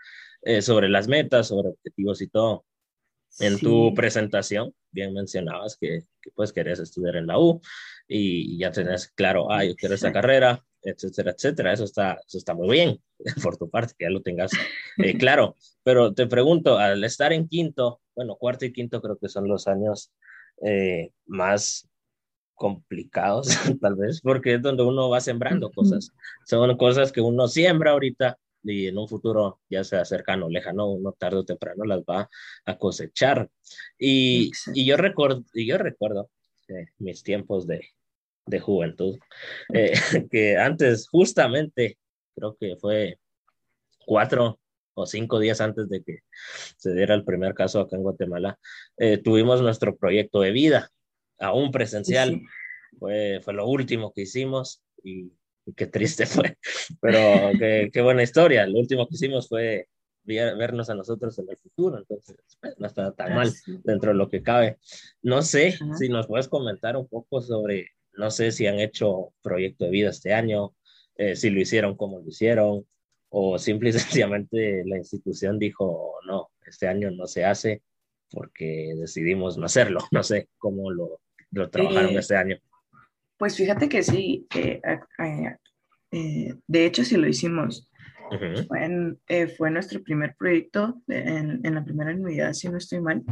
eh, 0.41 0.61
sobre 0.61 0.89
las 0.89 1.07
metas, 1.07 1.47
sobre 1.47 1.69
objetivos 1.69 2.21
y 2.21 2.27
todo. 2.27 2.65
En 3.39 3.59
tu 3.59 3.93
presentación, 3.93 4.73
bien 4.91 5.13
mencionabas 5.13 5.77
que, 5.77 6.03
que, 6.21 6.31
pues 6.31 6.51
querías 6.51 6.79
estudiar 6.79 7.15
en 7.15 7.27
la 7.27 7.39
U 7.39 7.61
y 8.07 8.57
ya 8.57 8.71
tenés 8.71 9.07
claro, 9.09 9.51
ah, 9.51 9.63
yo 9.63 9.75
quiero 9.75 9.95
esa 9.95 10.11
carrera, 10.11 10.63
etcétera, 10.81 11.31
etcétera. 11.31 11.73
Eso 11.73 11.83
está, 11.83 12.19
eso 12.25 12.37
está 12.37 12.53
muy 12.53 12.69
bien 12.69 12.99
por 13.43 13.57
tu 13.57 13.69
parte, 13.69 13.93
que 13.97 14.05
ya 14.05 14.09
lo 14.09 14.21
tengas 14.21 14.51
eh, 14.97 15.17
claro. 15.17 15.55
Pero 15.83 16.13
te 16.13 16.27
pregunto, 16.27 16.77
al 16.77 17.03
estar 17.03 17.33
en 17.33 17.47
quinto, 17.47 18.01
bueno, 18.15 18.35
cuarto 18.35 18.65
y 18.65 18.73
quinto 18.73 19.01
creo 19.01 19.17
que 19.17 19.29
son 19.29 19.47
los 19.47 19.67
años 19.67 20.11
eh, 20.65 21.11
más 21.25 21.87
complicados, 22.55 23.47
tal 23.81 23.95
vez, 23.95 24.21
porque 24.21 24.55
es 24.55 24.61
donde 24.61 24.83
uno 24.83 25.09
va 25.09 25.21
sembrando 25.21 25.71
cosas. 25.71 26.11
Son 26.45 26.75
cosas 26.77 27.11
que 27.11 27.21
uno 27.21 27.47
siembra 27.47 27.91
ahorita 27.91 28.37
y 28.63 28.87
en 28.87 28.97
un 28.97 29.07
futuro, 29.07 29.59
ya 29.69 29.83
sea 29.83 30.05
cercano 30.05 30.47
o 30.47 30.49
lejano, 30.49 30.89
uno 30.89 31.13
tarde 31.13 31.37
o 31.37 31.45
temprano 31.45 31.85
las 31.85 32.01
va 32.01 32.29
a 32.65 32.77
cosechar. 32.77 33.49
Y, 33.97 34.51
y 34.73 34.85
yo, 34.85 34.97
recuerdo, 34.97 35.43
y 35.53 35.65
yo 35.65 35.77
recuerdo 35.77 36.29
eh, 36.67 36.87
mis 36.97 37.23
tiempos 37.23 37.67
de, 37.67 37.81
de 38.45 38.59
juventud, 38.59 39.17
eh, 39.73 39.93
que 40.31 40.57
antes 40.57 41.07
justamente, 41.07 41.97
creo 42.35 42.57
que 42.59 42.75
fue 42.77 43.19
cuatro 44.05 44.59
o 44.93 45.05
cinco 45.05 45.39
días 45.39 45.61
antes 45.61 45.87
de 45.87 46.03
que 46.03 46.19
se 46.77 46.93
diera 46.93 47.15
el 47.15 47.23
primer 47.23 47.53
caso 47.53 47.79
acá 47.79 47.95
en 47.95 48.03
Guatemala, 48.03 48.59
eh, 48.97 49.17
tuvimos 49.17 49.61
nuestro 49.61 49.95
proyecto 49.95 50.41
de 50.41 50.51
vida, 50.51 50.89
aún 51.37 51.71
presencial. 51.71 52.41
Fue, 52.97 53.39
fue 53.43 53.53
lo 53.53 53.67
último 53.67 54.11
que 54.13 54.21
hicimos 54.21 54.83
y, 55.03 55.31
qué 55.75 55.87
triste 55.87 56.25
fue, 56.25 56.57
pero 57.01 57.51
qué, 57.57 57.89
qué, 57.91 58.01
buena 58.01 58.23
historia. 58.23 58.65
Lo 58.67 58.79
último 58.79 59.07
que 59.07 59.15
hicimos 59.15 59.47
fue 59.47 59.87
vernos 60.23 60.89
a 60.89 60.95
nosotros 60.95 61.37
en 61.39 61.49
el 61.49 61.57
futuro, 61.57 61.97
entonces 61.97 62.37
pues, 62.61 62.75
no 62.77 62.87
está 62.87 63.11
tan 63.13 63.35
mal 63.35 63.51
dentro 63.83 64.11
de 64.11 64.17
lo 64.17 64.29
que 64.29 64.43
cabe. 64.43 64.77
No 65.21 65.41
sé 65.41 65.77
si 65.97 66.09
nos 66.09 66.27
puedes 66.27 66.47
comentar 66.47 66.95
un 66.97 67.07
poco 67.07 67.41
sobre, 67.41 67.87
no 68.13 68.29
sé 68.29 68.51
si 68.51 68.67
han 68.67 68.79
hecho 68.79 69.33
proyecto 69.41 69.85
de 69.85 69.91
vida 69.91 70.09
este 70.09 70.33
año, 70.33 70.75
eh, 71.15 71.35
si 71.35 71.49
lo 71.49 71.59
hicieron, 71.59 71.95
cómo 71.95 72.19
lo 72.19 72.27
hicieron, 72.27 72.85
o 73.29 73.57
simple 73.57 73.89
y 73.89 73.93
sencillamente 73.93 74.83
la 74.85 74.97
institución 74.97 75.57
dijo, 75.57 76.15
no, 76.27 76.49
este 76.65 76.87
año 76.87 77.09
no 77.11 77.25
se 77.25 77.45
hace 77.45 77.81
porque 78.31 78.93
decidimos 78.95 79.57
no 79.57 79.65
hacerlo. 79.65 79.99
No 80.11 80.23
sé 80.23 80.49
cómo 80.57 80.91
lo, 80.91 81.21
lo 81.51 81.69
trabajaron 81.69 82.11
eh, 82.11 82.19
este 82.19 82.35
año. 82.35 82.57
Pues 83.39 83.55
fíjate 83.55 83.87
que 83.87 84.03
sí, 84.03 84.45
eh, 84.53 84.81
eh, 86.11 86.53
de 86.67 86.85
hecho 86.85 87.05
sí 87.05 87.15
lo 87.15 87.25
hicimos. 87.25 87.89
fue, 88.67 89.47
fue, 89.57 89.71
nuestro 89.71 90.03
primer 90.03 90.35
proyecto 90.35 91.01
en, 91.07 91.61
en, 91.63 91.73
la 91.73 91.83
primera 91.83 92.13
unidad, 92.13 92.51
si 92.51 92.67
no 92.67 92.77
estoy 92.77 92.99
mal, 92.99 93.23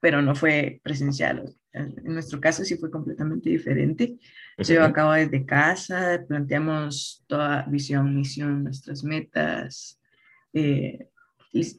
pero 0.00 0.22
no 0.22 0.34
fue 0.36 0.80
presencial. 0.84 1.52
En 1.72 2.04
nuestro 2.04 2.40
caso 2.40 2.64
sí 2.64 2.76
fue 2.76 2.90
completamente 2.90 3.50
diferente. 3.50 4.16
Se 4.58 4.74
llevó 4.74 4.84
a 4.84 4.92
cabo 4.92 5.12
desde 5.12 5.44
casa, 5.44 6.24
planteamos 6.28 7.24
toda 7.26 7.64
visión, 7.64 8.14
misión, 8.14 8.62
nuestras 8.62 9.02
metas. 9.02 10.00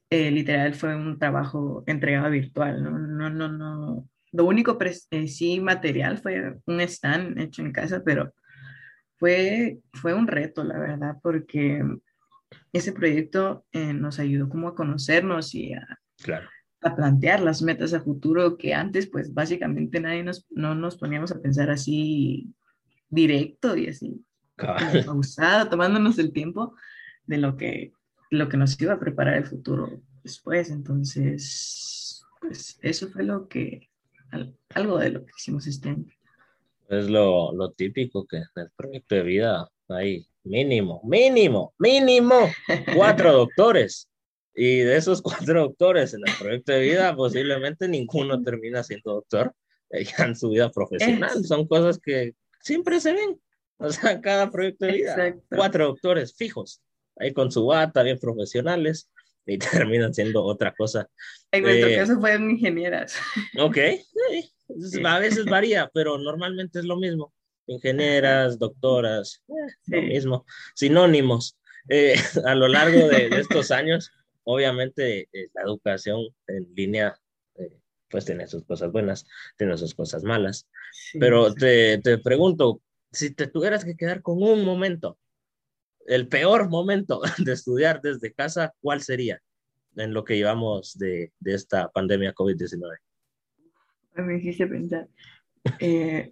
literal 0.09 0.73
fue 0.75 0.95
un 0.97 1.17
trabajo 1.17 1.85
entregado 1.87 2.29
virtual, 2.29 2.83
¿no? 2.83 2.99
No, 2.99 3.29
no, 3.29 3.47
no, 3.47 4.10
lo 4.31 4.45
único 4.45 4.77
eh, 4.81 5.27
sí 5.27 5.59
material 5.59 6.17
fue 6.17 6.57
un 6.65 6.81
stand 6.81 7.39
hecho 7.39 7.61
en 7.61 7.71
casa, 7.71 8.01
pero 8.03 8.33
fue, 9.17 9.79
fue 9.93 10.13
un 10.13 10.27
reto, 10.27 10.63
la 10.63 10.79
verdad, 10.79 11.17
porque 11.21 11.83
ese 12.73 12.93
proyecto 12.93 13.65
eh, 13.71 13.93
nos 13.93 14.19
ayudó 14.19 14.49
como 14.49 14.69
a 14.69 14.75
conocernos 14.75 15.53
y 15.53 15.73
a, 15.73 15.99
a, 16.81 16.95
plantear 16.95 17.41
las 17.41 17.61
metas 17.61 17.93
a 17.93 18.01
futuro 18.01 18.57
que 18.57 18.73
antes, 18.73 19.07
pues 19.07 19.33
básicamente 19.33 19.99
nadie 19.99 20.23
nos, 20.23 20.47
no 20.49 20.75
nos 20.75 20.97
poníamos 20.97 21.31
a 21.31 21.41
pensar 21.41 21.69
así 21.69 22.53
directo 23.09 23.75
y 23.75 23.89
así, 23.89 24.25
pausado, 25.05 25.69
tomándonos 25.69 26.17
el 26.19 26.31
tiempo 26.31 26.75
de 27.25 27.37
lo 27.37 27.57
que, 27.57 27.93
lo 28.29 28.47
que 28.49 28.57
nos 28.57 28.79
iba 28.81 28.93
a 28.93 28.99
preparar 28.99 29.35
el 29.35 29.45
futuro 29.45 30.01
después. 30.23 30.71
Entonces, 30.71 32.25
pues 32.39 32.79
eso 32.81 33.09
fue 33.09 33.23
lo 33.23 33.47
que 33.47 33.90
algo 34.73 34.97
de 34.97 35.09
lo 35.11 35.25
que 35.25 35.31
hicimos 35.37 35.67
este 35.67 35.89
año. 35.89 36.11
Es 36.89 37.09
lo, 37.09 37.53
lo 37.53 37.71
típico 37.71 38.25
que 38.25 38.37
en 38.37 38.45
el 38.55 38.69
proyecto 38.75 39.15
de 39.15 39.23
vida 39.23 39.69
hay 39.87 40.25
mínimo, 40.43 41.01
mínimo, 41.03 41.73
mínimo 41.77 42.49
cuatro 42.95 43.31
doctores. 43.33 44.07
Y 44.53 44.79
de 44.79 44.97
esos 44.97 45.21
cuatro 45.21 45.61
doctores 45.61 46.13
en 46.13 46.21
el 46.27 46.33
proyecto 46.37 46.73
de 46.73 46.81
vida, 46.81 47.15
posiblemente 47.15 47.87
ninguno 47.87 48.41
termina 48.41 48.83
siendo 48.83 49.13
doctor 49.13 49.53
ya 49.91 50.25
en 50.25 50.35
su 50.35 50.49
vida 50.49 50.69
profesional. 50.71 51.43
Son 51.45 51.67
cosas 51.67 51.99
que 51.99 52.33
siempre 52.59 52.99
se 52.99 53.13
ven. 53.13 53.39
O 53.77 53.89
sea, 53.89 54.21
cada 54.21 54.51
proyecto 54.51 54.85
de 54.85 54.91
vida, 54.91 55.35
cuatro 55.49 55.87
doctores 55.87 56.35
fijos, 56.35 56.81
ahí 57.17 57.33
con 57.33 57.51
su 57.51 57.65
bata, 57.65 58.03
bien 58.03 58.19
profesionales, 58.19 59.09
y 59.45 59.57
terminan 59.89 60.13
siendo 60.13 60.43
otra 60.43 60.73
cosa. 60.73 61.09
En 61.51 61.63
nuestro 61.63 61.89
eh, 61.89 61.95
caso 61.95 62.19
fueron 62.19 62.51
ingenieras. 62.51 63.15
Ok, 63.57 63.77
a 65.05 65.19
veces 65.19 65.45
varía, 65.45 65.89
pero 65.93 66.17
normalmente 66.17 66.79
es 66.79 66.85
lo 66.85 66.97
mismo. 66.97 67.33
Ingenieras, 67.67 68.59
doctoras, 68.59 69.43
eh, 69.47 69.73
lo 69.87 70.01
mismo, 70.01 70.45
sinónimos. 70.75 71.57
Eh, 71.89 72.15
a 72.45 72.55
lo 72.55 72.67
largo 72.67 73.07
de, 73.07 73.27
estos 73.27 73.71
años, 73.71 74.11
obviamente 74.43 75.29
la 75.53 75.63
educación 75.63 76.27
en 76.47 76.73
línea 76.75 77.15
pues 78.09 78.25
tiene 78.25 78.45
sus 78.45 78.65
cosas 78.65 78.91
buenas, 78.91 79.25
tiene 79.57 79.77
sus 79.77 79.95
cosas 79.95 80.23
malas. 80.23 80.67
Pero 81.17 81.53
te, 81.53 81.97
te 81.99 82.17
pregunto, 82.17 82.81
si 83.09 83.33
te 83.33 83.47
tuvieras 83.47 83.85
que 83.85 83.95
quedar 83.95 84.21
con 84.21 84.43
un 84.43 84.65
momento 84.65 85.17
el 86.07 86.27
peor 86.27 86.69
momento 86.69 87.21
de 87.37 87.53
estudiar 87.53 88.01
desde 88.01 88.33
casa, 88.33 88.73
¿cuál 88.81 89.01
sería 89.01 89.41
en 89.95 90.13
lo 90.13 90.23
que 90.23 90.37
llevamos 90.37 90.97
de, 90.97 91.33
de 91.39 91.53
esta 91.53 91.89
pandemia 91.89 92.33
COVID-19? 92.33 92.97
Me 94.15 94.37
hiciste 94.37 94.67
pensar. 94.67 95.07
Eh, 95.79 96.31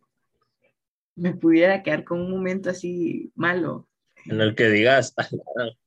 me 1.15 1.33
pudiera 1.33 1.83
quedar 1.83 2.03
con 2.03 2.21
un 2.21 2.31
momento 2.31 2.69
así 2.69 3.31
malo. 3.35 3.87
En 4.25 4.41
el 4.41 4.55
que 4.55 4.69
digas, 4.69 5.13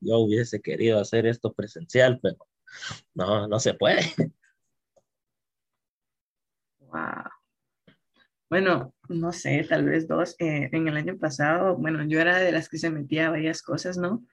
yo 0.01 0.19
hubiese 0.19 0.61
querido 0.61 1.01
hacer 1.01 1.27
esto 1.27 1.53
presencial, 1.53 2.19
pero 2.23 2.39
no, 3.15 3.47
no 3.47 3.61
se 3.61 3.75
puede. 3.75 4.03
Wow. 6.81 7.31
Bueno, 8.53 8.95
no 9.09 9.33
sé, 9.33 9.65
tal 9.67 9.87
vez 9.87 10.07
dos. 10.07 10.37
Eh, 10.39 10.69
en 10.73 10.87
el 10.87 10.99
año 10.99 11.17
pasado, 11.17 11.75
bueno, 11.79 12.05
yo 12.05 12.21
era 12.21 12.37
de 12.37 12.53
las 12.53 12.69
que 12.69 12.77
se 12.77 12.91
metía 12.91 13.29
a 13.29 13.31
varias 13.31 13.63
cosas, 13.63 13.97
¿no? 13.97 14.27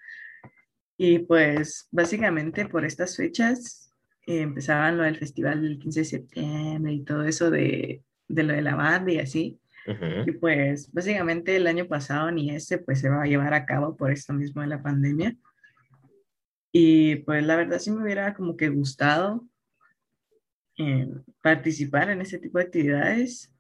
Y 0.98 1.20
pues 1.20 1.88
básicamente 1.90 2.66
por 2.66 2.84
estas 2.84 3.16
fechas 3.16 3.94
eh, 4.28 4.42
empezaban 4.42 4.98
lo 4.98 5.04
del 5.04 5.16
festival 5.16 5.62
del 5.62 5.80
15 5.80 6.02
de 6.02 6.06
septiembre 6.06 6.92
y 6.92 7.06
todo 7.06 7.24
eso 7.24 7.50
de, 7.50 8.04
de 8.28 8.44
lo 8.44 8.54
de 8.54 8.62
la 8.62 8.76
banda 8.76 9.10
y 9.10 9.20
así. 9.20 9.62
Y 10.26 10.34
pues 10.34 10.92
básicamente 10.92 11.56
el 11.56 11.66
año 11.66 11.88
pasado 11.88 12.30
ni 12.30 12.54
ese 12.54 12.78
pues 12.78 13.00
se 13.00 13.08
va 13.08 13.24
a 13.24 13.28
llevar 13.28 13.54
a 13.54 13.66
cabo 13.66 13.96
por 13.96 14.12
esto 14.12 14.34
mismo 14.34 14.62
de 14.62 14.68
la 14.68 14.84
pandemia. 14.84 15.38
Y 16.74 17.16
pues 17.24 17.42
la 17.46 17.56
verdad 17.56 17.80
sí 17.80 17.90
me 17.90 18.04
hubiera 18.04 18.34
como 18.34 18.58
que 18.58 18.68
gustado 18.68 19.48
participar 21.42 22.10
en 22.10 22.20
ese 22.20 22.38
tipo 22.38 22.58
de 22.58 22.66
actividades. 22.66 23.54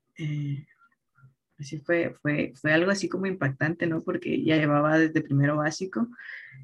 Así 1.59 1.79
fue, 1.79 2.15
fue, 2.21 2.53
fue 2.55 2.73
algo 2.73 2.91
así 2.91 3.09
como 3.09 3.25
impactante, 3.25 3.87
¿no? 3.87 4.01
Porque 4.01 4.43
ya 4.43 4.57
llevaba 4.57 4.97
desde 4.97 5.21
primero 5.21 5.57
básico 5.57 6.07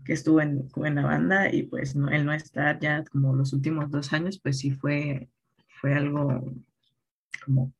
que 0.05 0.13
estuvo 0.13 0.41
en, 0.41 0.67
en 0.75 0.95
la 0.95 1.03
banda 1.03 1.53
y 1.53 1.63
pues 1.63 1.95
no, 1.95 2.09
el 2.09 2.25
no 2.25 2.33
estar 2.33 2.79
ya 2.79 3.03
como 3.03 3.35
los 3.35 3.53
últimos 3.53 3.89
dos 3.91 4.13
años, 4.13 4.39
pues 4.41 4.59
sí 4.59 4.71
fue, 4.71 5.29
fue 5.81 5.93
algo 5.93 6.53
como... 7.43 7.73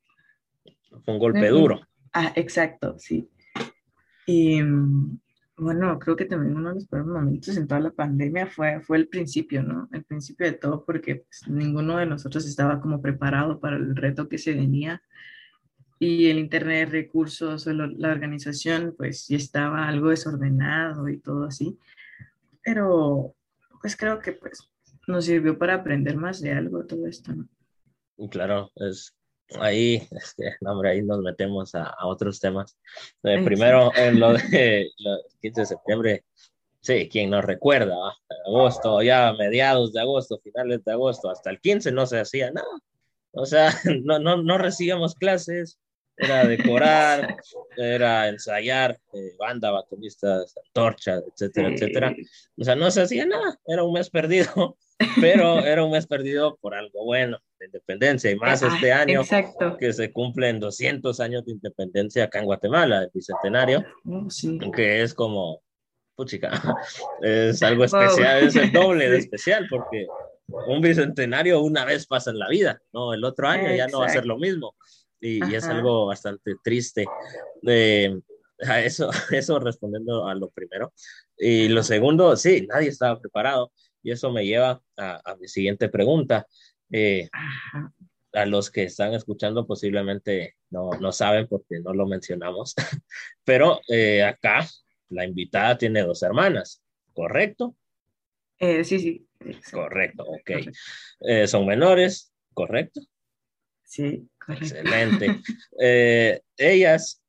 Fue 1.03 1.13
un 1.13 1.19
golpe 1.19 1.49
duro. 1.49 1.81
Ah, 2.13 2.31
exacto, 2.35 2.95
sí. 2.97 3.29
Y 4.25 4.61
bueno, 5.57 5.99
creo 5.99 6.15
que 6.15 6.25
también 6.25 6.55
uno 6.55 6.69
de 6.69 6.75
los 6.75 6.87
peores 6.87 7.07
momentos 7.07 7.55
en 7.55 7.67
toda 7.67 7.79
la 7.79 7.91
pandemia 7.91 8.47
fue, 8.47 8.81
fue 8.81 8.97
el 8.97 9.07
principio, 9.07 9.63
¿no? 9.63 9.87
El 9.91 10.03
principio 10.03 10.45
de 10.45 10.53
todo, 10.53 10.83
porque 10.85 11.25
pues, 11.27 11.47
ninguno 11.47 11.97
de 11.97 12.05
nosotros 12.05 12.45
estaba 12.45 12.81
como 12.81 13.01
preparado 13.01 13.59
para 13.59 13.77
el 13.77 13.95
reto 13.95 14.27
que 14.27 14.37
se 14.37 14.53
venía. 14.53 15.01
Y 15.97 16.29
el 16.29 16.39
Internet, 16.39 16.89
recursos, 16.89 17.67
la 17.67 18.11
organización, 18.11 18.93
pues 18.97 19.27
ya 19.27 19.37
estaba 19.37 19.87
algo 19.87 20.09
desordenado 20.09 21.07
y 21.07 21.19
todo 21.19 21.45
así. 21.45 21.77
Pero 22.61 23.33
pues 23.81 23.95
creo 23.95 24.19
que 24.19 24.33
pues 24.33 24.69
nos 25.07 25.25
sirvió 25.25 25.57
para 25.57 25.75
aprender 25.75 26.17
más 26.17 26.41
de 26.41 26.51
algo 26.51 26.85
todo 26.85 27.07
esto, 27.07 27.33
¿no? 27.33 27.47
Claro, 28.29 28.71
es 28.75 29.13
ahí, 29.59 30.07
este, 30.11 30.55
hombre, 30.61 30.91
ahí 30.91 31.01
nos 31.01 31.19
metemos 31.19 31.75
a, 31.75 31.93
otros 32.05 32.39
temas. 32.39 32.77
Eh, 33.23 33.43
primero, 33.43 33.91
en 33.95 34.19
lo 34.19 34.33
de 34.33 34.89
15 35.41 35.61
de 35.61 35.65
septiembre, 35.65 36.25
sí, 36.81 37.09
quien 37.09 37.29
nos 37.29 37.45
recuerda, 37.45 37.95
agosto, 38.47 39.01
ya 39.01 39.33
mediados 39.33 39.93
de 39.93 40.01
agosto, 40.01 40.39
finales 40.39 40.83
de 40.83 40.91
agosto, 40.91 41.29
hasta 41.29 41.49
el 41.49 41.59
15 41.59 41.91
no 41.91 42.05
se 42.05 42.19
hacía 42.19 42.51
nada. 42.51 42.79
O 43.31 43.45
sea, 43.45 43.69
no, 44.03 44.19
no, 44.19 44.41
no 44.41 44.57
recibíamos 44.57 45.15
clases, 45.15 45.77
era 46.17 46.45
decorar, 46.45 47.35
era 47.75 48.29
ensayar, 48.29 48.99
eh, 49.13 49.35
banda, 49.37 49.71
bateristas, 49.71 50.55
torcha, 50.71 51.21
etcétera, 51.31 51.69
etcétera. 51.69 52.15
O 52.57 52.63
sea, 52.63 52.75
no 52.75 52.89
se 52.91 53.01
hacía 53.01 53.25
nada, 53.25 53.59
era 53.67 53.83
un 53.83 53.93
mes 53.93 54.09
perdido, 54.09 54.77
pero 55.21 55.59
era 55.59 55.83
un 55.83 55.91
mes 55.91 56.07
perdido 56.07 56.57
por 56.61 56.73
algo 56.73 57.03
bueno 57.03 57.37
de 57.59 57.65
independencia 57.67 58.31
y 58.31 58.35
más 58.35 58.61
este 58.61 58.91
año 58.91 59.21
que 59.77 59.93
se 59.93 60.11
cumplen 60.11 60.59
200 60.59 61.19
años 61.19 61.45
de 61.45 61.53
independencia 61.53 62.25
acá 62.25 62.39
en 62.39 62.45
Guatemala, 62.45 63.03
el 63.03 63.11
bicentenario, 63.13 63.83
oh, 64.05 64.27
que 64.73 65.01
es 65.01 65.13
como, 65.13 65.61
puchica, 66.15 66.49
es 67.21 67.61
algo 67.61 67.83
especial, 67.83 68.43
es 68.43 68.55
el 68.55 68.71
doble 68.71 69.09
de 69.09 69.17
especial 69.19 69.67
porque 69.69 70.07
un 70.47 70.79
bicentenario 70.79 71.59
una 71.61 71.83
vez 71.83 72.05
pasa 72.05 72.29
en 72.29 72.39
la 72.39 72.47
vida, 72.47 72.79
¿no? 72.93 73.13
El 73.13 73.23
otro 73.23 73.47
año 73.47 73.75
ya 73.75 73.87
no 73.87 73.99
va 73.99 74.05
a 74.05 74.09
ser 74.09 74.25
lo 74.25 74.37
mismo 74.37 74.75
y, 75.19 75.53
es 75.53 75.65
algo 75.65 76.07
bastante 76.07 76.55
triste. 76.63 77.05
Eh, 77.67 78.19
a 78.67 78.81
eso, 78.81 79.09
eso 79.31 79.59
respondiendo 79.59 80.27
a 80.27 80.35
lo 80.35 80.49
primero. 80.49 80.93
Y 81.37 81.67
lo 81.67 81.83
segundo, 81.83 82.35
sí, 82.35 82.65
nadie 82.67 82.89
estaba 82.89 83.19
preparado. 83.19 83.71
Y 84.01 84.11
eso 84.11 84.31
me 84.31 84.45
lleva 84.45 84.81
a, 84.97 85.21
a 85.31 85.35
mi 85.35 85.47
siguiente 85.47 85.89
pregunta. 85.89 86.45
Eh, 86.91 87.29
a 88.33 88.45
los 88.45 88.69
que 88.69 88.83
están 88.83 89.13
escuchando 89.13 89.65
posiblemente 89.65 90.55
no, 90.69 90.91
no 90.99 91.11
saben 91.11 91.47
porque 91.47 91.79
no 91.79 91.93
lo 91.93 92.05
mencionamos, 92.05 92.75
pero 93.43 93.79
eh, 93.87 94.23
acá 94.23 94.67
la 95.09 95.25
invitada 95.25 95.77
tiene 95.77 96.03
dos 96.03 96.21
hermanas, 96.21 96.83
¿correcto? 97.13 97.75
Eh, 98.59 98.83
sí, 98.83 98.99
sí. 98.99 99.27
Correcto, 99.71 100.23
ok. 100.23 100.51
son 101.47 101.65
menores, 101.65 102.33
¿correcto? 102.53 103.01
Sí, 103.85 104.27
correcto. 104.37 104.65
Excelente. 104.65 105.41
ellas, 106.57 107.21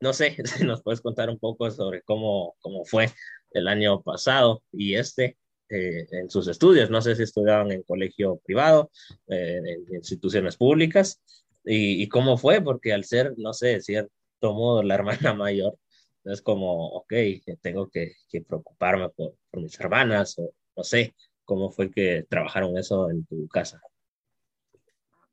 no 0.00 0.12
sé 0.12 0.36
si 0.44 0.64
nos 0.64 0.82
puedes 0.82 1.00
contar 1.00 1.30
un 1.30 1.38
poco 1.38 1.70
sobre 1.70 2.02
cómo, 2.02 2.56
cómo 2.60 2.84
fue 2.84 3.10
el 3.52 3.68
año 3.68 4.02
pasado 4.02 4.62
y 4.72 4.94
este 4.94 5.36
eh, 5.72 6.06
en 6.10 6.28
sus 6.30 6.48
estudios. 6.48 6.90
No 6.90 7.00
sé 7.00 7.14
si 7.14 7.22
estudiaban 7.22 7.70
en 7.70 7.84
colegio 7.84 8.40
privado, 8.44 8.90
eh, 9.28 9.60
en 9.64 9.94
instituciones 9.94 10.56
públicas, 10.56 11.20
y, 11.64 12.08
cómo 12.08 12.38
fue, 12.38 12.60
porque 12.60 12.92
al 12.92 13.04
ser, 13.04 13.34
no 13.36 13.52
sé, 13.52 13.66
de 13.68 13.80
cierto 13.80 14.10
modo, 14.42 14.82
la 14.82 14.94
hermana 15.30 15.34
mayor, 15.34 15.78
es 16.24 16.42
como, 16.42 16.88
ok, 16.88 17.12
tengo 17.60 17.88
que, 17.88 18.14
preocuparme 18.48 19.10
por, 19.10 19.34
mis 19.52 19.78
hermanas, 19.78 20.36
o 20.38 20.50
no 20.76 20.82
sé, 20.82 21.14
cómo 21.44 21.70
fue 21.70 21.90
que 21.90 22.24
trabajaron 22.28 22.76
eso 22.76 23.08
en 23.10 23.24
tu 23.26 23.46
casa. 23.48 23.80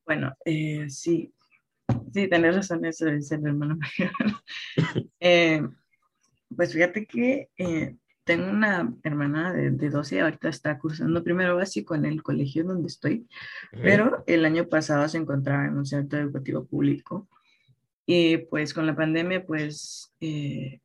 Bueno, 0.08 0.36
eh, 0.46 0.90
sí, 0.90 1.32
sí, 2.12 2.28
tenés 2.28 2.56
razón, 2.56 2.84
eso 2.86 3.06
de 3.06 3.22
ser 3.22 3.42
hermana 3.46 3.76
mayor. 3.76 4.12
pues 6.56 6.74
fíjate 6.74 7.06
que 7.06 7.50
tengo 8.24 8.50
una 8.50 8.94
hermana 9.04 9.54
de, 9.54 9.72
de 9.72 9.90
12 9.90 10.22
ahorita 10.22 10.50
está 10.50 10.78
cursando 10.80 11.24
primero 11.24 11.56
básico 11.56 11.96
en 11.96 12.06
el 12.06 12.24
colegio 12.24 12.64
donde 12.66 12.88
estoy, 12.88 13.28
pero 13.72 14.24
el 14.28 14.46
año 14.46 14.68
pasado 14.68 15.08
se 15.08 15.18
encontraba 15.18 15.66
en 15.66 15.78
un 15.78 15.86
centro 15.86 16.20
educativo 16.20 16.66
público 16.66 17.28
y 18.06 18.38
pues 18.38 18.74
con 18.74 18.86
la 18.86 18.96
pandemia 18.96 19.46
pues 19.46 20.14
eh, 20.20 20.82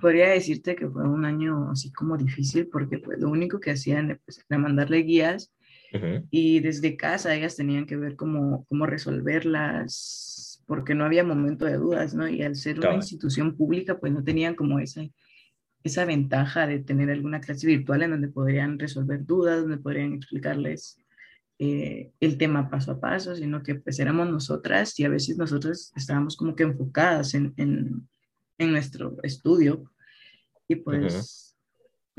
podría 0.00 0.28
decirte 0.28 0.76
que 0.76 0.88
fue 0.88 1.02
un 1.02 1.24
año 1.24 1.70
así 1.70 1.92
como 1.92 2.16
difícil 2.16 2.68
porque 2.68 2.98
pues 2.98 3.18
lo 3.18 3.28
único 3.28 3.60
que 3.60 3.72
hacían 3.72 4.20
pues, 4.24 4.44
era 4.48 4.58
mandarle 4.58 4.98
guías 4.98 5.52
y 6.30 6.60
desde 6.60 6.96
casa 6.96 7.34
ellas 7.34 7.56
tenían 7.56 7.86
que 7.86 7.96
ver 7.96 8.14
cómo, 8.16 8.66
cómo 8.68 8.86
resolverlas 8.86 10.62
porque 10.66 10.94
no 10.94 11.06
había 11.06 11.24
momento 11.24 11.64
de 11.64 11.78
dudas, 11.78 12.14
¿no? 12.14 12.28
Y 12.28 12.42
al 12.42 12.56
ser 12.56 12.78
una 12.78 12.94
institución 12.94 13.56
pública 13.56 13.98
pues 13.98 14.12
no 14.12 14.22
tenían 14.22 14.54
como 14.54 14.78
esa 14.78 15.02
esa 15.84 16.04
ventaja 16.04 16.66
de 16.66 16.80
tener 16.80 17.10
alguna 17.10 17.40
clase 17.40 17.66
virtual 17.66 18.02
en 18.02 18.10
donde 18.10 18.28
podrían 18.28 18.78
resolver 18.78 19.24
dudas, 19.24 19.62
donde 19.62 19.78
podrían 19.78 20.12
explicarles 20.12 20.98
eh, 21.58 22.12
el 22.20 22.36
tema 22.36 22.68
paso 22.70 22.92
a 22.92 23.00
paso, 23.00 23.34
sino 23.34 23.62
que 23.62 23.76
pues 23.76 23.98
éramos 23.98 24.28
nosotras 24.30 24.98
y 24.98 25.04
a 25.04 25.08
veces 25.08 25.36
nosotros 25.36 25.92
estábamos 25.96 26.36
como 26.36 26.54
que 26.54 26.64
enfocadas 26.64 27.34
en, 27.34 27.54
en, 27.56 28.08
en 28.58 28.72
nuestro 28.72 29.16
estudio. 29.22 29.90
Y 30.68 30.76
pues 30.76 31.47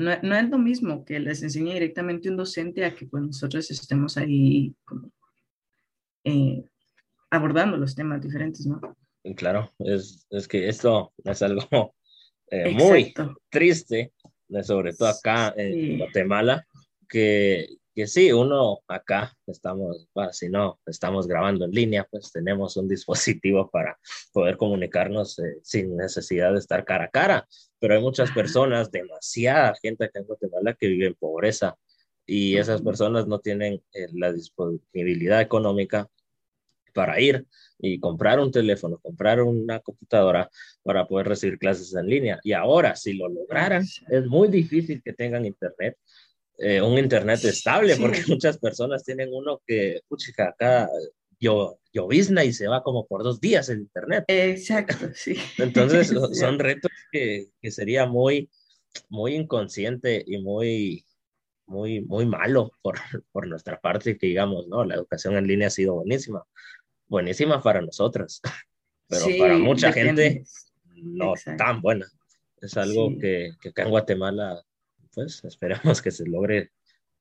no, 0.00 0.18
no, 0.22 0.34
es 0.34 0.48
lo 0.48 0.58
mismo 0.58 1.04
que 1.04 1.20
les 1.20 1.42
enseñe 1.42 1.74
directamente 1.74 2.30
un 2.30 2.36
docente 2.36 2.84
a 2.84 2.94
que 2.94 3.06
pues 3.06 3.22
nosotros 3.22 3.70
estemos 3.70 4.16
ahí 4.16 4.74
como, 4.84 5.12
eh, 6.24 6.64
abordando 7.30 7.76
los 7.76 7.94
temas 7.94 8.22
diferentes, 8.22 8.66
¿no? 8.66 8.80
Claro, 9.36 9.70
es, 9.78 10.26
es 10.30 10.48
que 10.48 10.68
esto 10.68 11.12
es 11.22 11.42
algo 11.42 11.68
eh, 12.50 12.70
muy 12.70 13.12
triste, 13.50 14.12
sobre 14.62 14.94
todo 14.94 15.08
acá 15.08 15.52
en 15.56 15.98
Guatemala, 15.98 16.66
que, 17.06 17.68
que 18.00 18.06
sí, 18.06 18.32
uno 18.32 18.80
acá 18.88 19.36
estamos, 19.46 20.08
si 20.32 20.48
no, 20.48 20.80
estamos 20.86 21.26
grabando 21.26 21.66
en 21.66 21.70
línea, 21.70 22.06
pues 22.10 22.32
tenemos 22.32 22.78
un 22.78 22.88
dispositivo 22.88 23.68
para 23.72 23.98
poder 24.32 24.56
comunicarnos 24.56 25.38
eh, 25.38 25.58
sin 25.62 25.96
necesidad 25.98 26.52
de 26.52 26.60
estar 26.60 26.86
cara 26.86 27.04
a 27.04 27.10
cara, 27.10 27.48
pero 27.78 27.94
hay 27.94 28.00
muchas 28.00 28.30
personas, 28.30 28.90
demasiada 28.90 29.74
gente 29.82 30.06
acá 30.06 30.20
en 30.20 30.24
Guatemala 30.24 30.74
que 30.74 30.88
vive 30.88 31.08
en 31.08 31.14
pobreza 31.14 31.76
y 32.24 32.56
esas 32.56 32.80
personas 32.80 33.26
no 33.26 33.40
tienen 33.40 33.82
eh, 33.92 34.06
la 34.14 34.32
disponibilidad 34.32 35.42
económica 35.42 36.08
para 36.94 37.20
ir 37.20 37.46
y 37.78 38.00
comprar 38.00 38.40
un 38.40 38.50
teléfono, 38.50 38.98
comprar 38.98 39.42
una 39.42 39.80
computadora 39.80 40.50
para 40.82 41.06
poder 41.06 41.28
recibir 41.28 41.58
clases 41.58 41.94
en 41.94 42.06
línea. 42.06 42.40
Y 42.42 42.52
ahora, 42.52 42.96
si 42.96 43.12
lo 43.12 43.28
lograran, 43.28 43.84
es 44.08 44.26
muy 44.26 44.48
difícil 44.48 45.02
que 45.02 45.12
tengan 45.12 45.44
internet, 45.44 45.96
eh, 46.62 46.82
un 46.82 46.98
internet 46.98 47.42
estable, 47.44 47.96
porque 47.96 48.22
muchas 48.28 48.58
personas 48.58 49.02
tienen 49.02 49.30
uno 49.32 49.62
que, 49.66 50.00
pucha, 50.08 50.30
acá 50.44 50.88
yo, 51.38 51.78
llovizna 51.90 52.44
y 52.44 52.52
se 52.52 52.68
va 52.68 52.82
como 52.82 53.06
por 53.06 53.22
dos 53.22 53.40
días 53.40 53.70
el 53.70 53.80
internet. 53.80 54.24
Exacto, 54.28 55.08
sí. 55.14 55.36
Entonces, 55.56 56.08
son 56.38 56.58
retos 56.58 56.90
que, 57.10 57.48
que 57.60 57.70
sería 57.70 58.06
muy, 58.06 58.50
muy 59.08 59.34
inconsciente 59.34 60.22
y 60.26 60.38
muy, 60.38 61.06
muy, 61.66 62.02
muy 62.02 62.26
malo 62.26 62.72
por, 62.82 62.98
por 63.32 63.46
nuestra 63.46 63.80
parte, 63.80 64.18
que 64.18 64.26
digamos, 64.26 64.68
¿no? 64.68 64.84
La 64.84 64.96
educación 64.96 65.36
en 65.36 65.46
línea 65.46 65.68
ha 65.68 65.70
sido 65.70 65.94
buenísima, 65.94 66.44
buenísima 67.08 67.62
para 67.62 67.80
nosotras, 67.80 68.42
pero 69.08 69.26
para 69.38 69.56
mucha 69.56 69.92
gente 69.92 70.44
no 70.96 71.32
tan 71.56 71.80
buena. 71.80 72.06
Es 72.60 72.76
algo 72.76 73.16
que, 73.18 73.52
que, 73.62 73.70
acá 73.70 73.84
en 73.84 73.90
Guatemala, 73.90 74.62
pues 75.12 75.44
esperamos 75.44 76.00
que 76.02 76.10
se 76.10 76.26
logre 76.26 76.70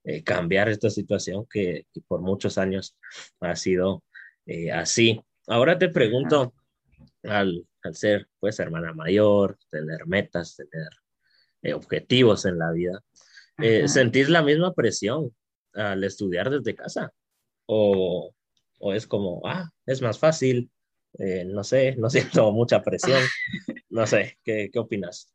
eh, 0.04 0.23
cambiar 0.23 0.69
esta 0.69 0.89
situación 0.89 1.45
que, 1.49 1.86
por 2.08 2.21
muchos 2.21 2.58
años 2.58 2.97
ha 3.41 3.56
sido 3.56 4.04
eh, 4.45 4.71
así. 4.71 5.21
Ahora 5.47 5.78
te 5.78 5.89
pregunto, 5.89 6.54
al, 7.23 7.67
al, 7.84 7.95
ser 7.95 8.28
pues 8.39 8.60
hermana 8.60 8.93
mayor, 8.93 9.58
tener 9.69 10.08
metas, 10.08 10.56
tener 10.56 10.89
eh, 11.62 11.73
objetivos 11.73 12.45
en 12.45 12.58
la 12.58 12.71
vida, 12.71 13.04
¿sentís 13.88 14.30
la 14.30 14.41
misma 14.41 14.73
presión 14.73 15.36
al 15.73 16.04
estudiar 16.06 16.49
desde 16.49 16.75
casa? 16.75 17.12
o, 17.71 18.34
o 18.80 18.93
es 18.93 19.06
como, 19.06 19.41
ah, 19.45 19.69
es 19.86 20.02
más 20.02 20.17
fácil, 20.17 20.71
no 21.47 21.63
sé, 21.63 21.95
no 21.97 22.10
siento 22.10 22.52
mucha 22.52 22.82
presión, 22.82 23.21
no 23.89 24.08
sé, 24.08 24.38
¿qué, 24.43 24.69
qué 24.71 24.80
opinas? 24.80 25.32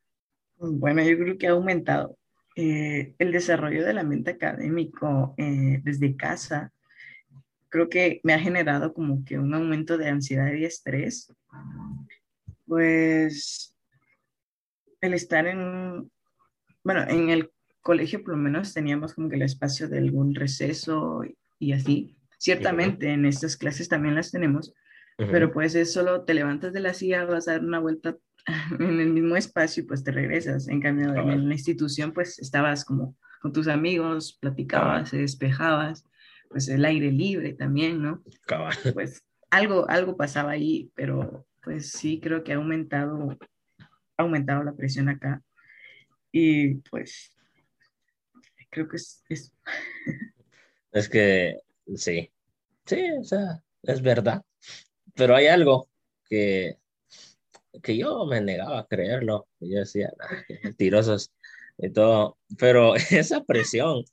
Bueno, 0.56 1.02
yo 1.02 1.18
creo 1.18 1.38
que 1.38 1.46
ha 1.46 1.50
aumentado 1.50 2.16
eh, 2.56 3.14
el 3.18 3.32
desarrollo 3.32 3.84
del 3.84 3.98
ambiente 3.98 4.32
académico 4.32 5.34
eh, 5.36 5.80
desde 5.82 6.16
casa. 6.16 6.72
Creo 7.68 7.88
que 7.88 8.20
me 8.22 8.32
ha 8.32 8.38
generado 8.38 8.94
como 8.94 9.24
que 9.24 9.38
un 9.38 9.52
aumento 9.54 9.98
de 9.98 10.08
ansiedad 10.08 10.52
y 10.52 10.64
estrés. 10.64 11.32
Pues 12.66 13.74
el 15.00 15.14
estar 15.14 15.46
en, 15.46 16.10
bueno, 16.84 17.02
en 17.08 17.30
el 17.30 17.50
colegio 17.80 18.22
por 18.22 18.30
lo 18.30 18.38
menos 18.38 18.72
teníamos 18.72 19.14
como 19.14 19.28
que 19.28 19.36
el 19.36 19.42
espacio 19.42 19.88
de 19.88 19.98
algún 19.98 20.34
receso 20.34 21.22
y 21.58 21.72
así. 21.72 22.16
Ciertamente 22.38 23.10
en 23.10 23.24
estas 23.26 23.56
clases 23.56 23.88
también 23.88 24.14
las 24.14 24.30
tenemos, 24.30 24.74
pero 25.16 25.52
pues 25.52 25.74
es 25.74 25.92
solo 25.92 26.24
te 26.24 26.34
levantas 26.34 26.72
de 26.72 26.80
la 26.80 26.94
silla, 26.94 27.24
vas 27.24 27.48
a 27.48 27.52
dar 27.52 27.64
una 27.64 27.78
vuelta 27.78 28.16
en 28.78 29.00
el 29.00 29.10
mismo 29.10 29.36
espacio 29.36 29.82
y 29.82 29.86
pues 29.86 30.04
te 30.04 30.12
regresas. 30.12 30.68
En 30.68 30.80
cambio, 30.80 31.14
en 31.14 31.48
la 31.48 31.54
institución 31.54 32.12
pues 32.12 32.38
estabas 32.38 32.84
como 32.84 33.16
con 33.40 33.52
tus 33.52 33.68
amigos, 33.68 34.38
platicabas, 34.40 35.10
se 35.10 35.18
despejabas, 35.18 36.04
pues 36.48 36.68
el 36.68 36.84
aire 36.84 37.10
libre 37.10 37.52
también, 37.52 38.02
¿no? 38.02 38.22
Pues 38.94 39.22
algo, 39.50 39.88
algo 39.88 40.16
pasaba 40.16 40.52
ahí, 40.52 40.90
pero 40.94 41.46
pues 41.62 41.90
sí 41.90 42.20
creo 42.20 42.42
que 42.42 42.52
ha 42.52 42.56
aumentado, 42.56 43.36
ha 44.16 44.22
aumentado 44.22 44.64
la 44.64 44.74
presión 44.74 45.08
acá. 45.08 45.42
Y 46.32 46.76
pues 46.90 47.34
creo 48.70 48.88
que 48.88 48.96
es... 48.96 49.22
Es, 49.28 49.52
es 50.92 51.08
que 51.08 51.60
sí, 51.94 52.32
sí, 52.86 53.10
o 53.20 53.24
sea, 53.24 53.62
es 53.82 54.02
verdad. 54.02 54.42
Pero 55.14 55.36
hay 55.36 55.46
algo 55.46 55.88
que, 56.28 56.78
que 57.82 57.96
yo 57.96 58.26
me 58.26 58.40
negaba 58.40 58.80
a 58.80 58.86
creerlo. 58.86 59.46
Yo 59.60 59.80
decía, 59.80 60.12
mentirosos 60.62 61.32
y 61.78 61.90
todo. 61.90 62.38
Pero 62.58 62.94
esa 63.10 63.44
presión 63.44 64.04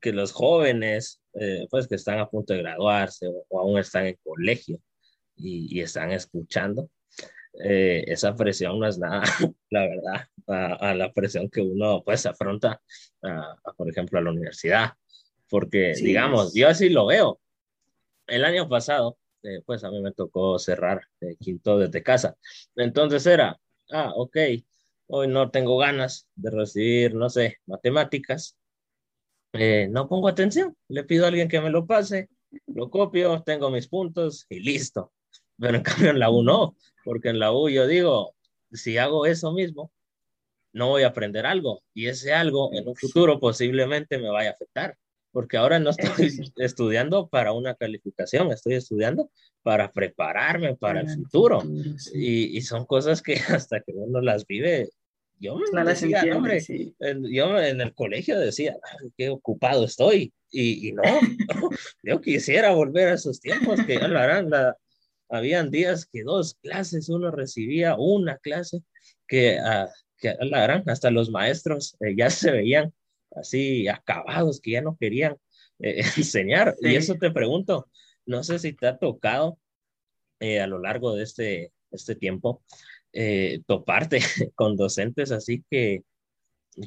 que 0.00 0.12
los 0.12 0.32
jóvenes, 0.32 1.20
eh, 1.34 1.66
pues 1.70 1.88
que 1.88 1.94
están 1.94 2.18
a 2.18 2.28
punto 2.28 2.52
de 2.52 2.60
graduarse 2.60 3.26
o, 3.26 3.60
aún 3.60 3.78
están 3.78 4.06
en 4.06 4.18
colegio 4.22 4.78
y, 5.36 5.78
y 5.78 5.80
están 5.80 6.12
escuchando, 6.12 6.90
eh, 7.62 8.04
esa 8.08 8.34
presión 8.34 8.80
no 8.80 8.88
es 8.88 8.98
nada, 8.98 9.22
la 9.70 9.86
verdad, 9.86 10.28
a, 10.80 10.94
la 10.94 11.12
presión 11.12 11.48
que 11.48 11.60
uno 11.60 12.02
pues 12.04 12.26
afronta, 12.26 12.80
a, 13.22 13.56
por 13.76 13.88
ejemplo, 13.88 14.18
a 14.18 14.22
la 14.22 14.30
universidad. 14.30 14.92
Porque, 15.48 15.92
digamos, 15.94 16.54
yo 16.54 16.68
así 16.68 16.88
lo 16.88 17.06
veo. 17.06 17.40
El 18.26 18.44
año 18.44 18.68
pasado, 18.68 19.18
eh, 19.44 19.62
pues 19.64 19.84
a 19.84 19.90
mí 19.90 20.00
me 20.00 20.12
tocó 20.12 20.58
cerrar 20.58 21.02
eh, 21.20 21.36
quinto 21.38 21.78
desde 21.78 22.02
casa. 22.02 22.36
Entonces 22.76 23.26
era, 23.26 23.60
ah, 23.92 24.12
ok, 24.16 24.36
hoy 25.08 25.28
no 25.28 25.50
tengo 25.50 25.78
ganas 25.78 26.28
de 26.34 26.50
recibir, 26.50 27.14
no 27.14 27.30
sé, 27.30 27.58
matemáticas. 27.66 28.56
no 29.90 30.08
pongo 30.08 30.28
atención, 30.28 30.76
le 30.88 31.04
pido 31.04 31.24
a 31.24 31.28
alguien 31.28 31.48
que 31.48 31.60
me 31.60 31.70
lo 31.70 31.86
pase, 31.86 32.28
lo 32.66 32.90
copio, 32.90 33.42
tengo 33.42 33.70
mis 33.70 33.88
puntos 33.88 34.46
y 34.48 34.60
listo. 34.60 35.12
Pero 35.58 35.76
en 35.76 35.82
cambio 35.84 36.10
en 36.10 36.18
la 36.18 36.30
U 36.30 36.42
no, 36.42 36.76
porque 37.04 37.28
en 37.28 37.38
la 37.38 37.52
U 37.52 37.68
yo 37.68 37.86
digo, 37.86 38.34
si 38.72 38.98
hago 38.98 39.26
eso 39.26 39.52
mismo, 39.52 39.92
no 40.72 40.88
voy 40.88 41.04
a 41.04 41.08
aprender 41.08 41.46
algo 41.46 41.82
y 41.94 42.08
ese 42.08 42.34
algo 42.34 42.72
en 42.74 42.88
un 42.88 42.96
futuro 42.96 43.38
posiblemente 43.38 44.18
me 44.18 44.30
vaya 44.30 44.50
a 44.50 44.52
afectar, 44.52 44.96
porque 45.34 45.56
ahora 45.56 45.80
no 45.80 45.90
estoy 45.90 46.30
estudiando 46.56 47.26
para 47.26 47.52
una 47.52 47.74
calificación, 47.74 48.52
estoy 48.52 48.74
estudiando 48.74 49.30
para 49.62 49.90
prepararme 49.90 50.76
para 50.76 51.00
el 51.00 51.10
futuro. 51.10 51.60
Y, 52.14 52.56
y, 52.56 52.60
son 52.62 52.86
cosas 52.86 53.20
que 53.20 53.34
hasta 53.48 53.80
que 53.80 53.92
uno 53.92 54.20
las 54.20 54.46
vive, 54.46 54.90
yo 55.40 55.56
me 55.72 55.84
decía, 55.84 56.22
hombre, 56.36 56.62
yo 57.32 57.60
en 57.60 57.80
el 57.80 57.92
colegio 57.94 58.38
decía, 58.38 58.76
qué 59.18 59.28
ocupado 59.28 59.84
estoy. 59.84 60.32
Y, 60.52 60.88
y 60.88 60.92
no, 60.92 61.02
yo 62.04 62.20
quisiera 62.20 62.70
volver 62.70 63.08
a 63.08 63.14
esos 63.14 63.40
tiempos 63.40 63.80
que 63.84 63.96
ya 63.96 64.06
lo 64.06 64.20
harán 64.20 64.50
la, 64.50 64.76
habían 65.28 65.68
días 65.72 66.06
que 66.06 66.22
dos 66.22 66.54
clases, 66.62 67.08
uno 67.08 67.32
recibía 67.32 67.96
una 67.96 68.38
clase 68.38 68.82
que, 69.26 69.58
uh, 69.58 69.88
que 70.16 70.36
la 70.42 70.62
gran, 70.62 70.88
hasta 70.88 71.10
los 71.10 71.28
maestros 71.30 71.96
eh, 71.98 72.14
ya 72.16 72.30
se 72.30 72.52
veían 72.52 72.94
así 73.36 73.88
acabados, 73.88 74.60
que 74.60 74.72
ya 74.72 74.82
no 74.82 74.96
querían 74.98 75.36
eh, 75.80 76.02
enseñar. 76.16 76.74
Y 76.80 76.94
eso 76.94 77.14
te 77.16 77.30
pregunto, 77.30 77.88
no 78.26 78.42
sé 78.44 78.58
si 78.58 78.72
te 78.72 78.86
ha 78.86 78.98
tocado 78.98 79.58
eh, 80.40 80.60
a 80.60 80.66
lo 80.66 80.78
largo 80.78 81.14
de 81.14 81.22
este, 81.22 81.72
este 81.90 82.14
tiempo 82.14 82.62
toparte 83.66 84.18
con 84.56 84.76
docentes 84.76 85.30
así 85.30 85.64
que, 85.70 86.02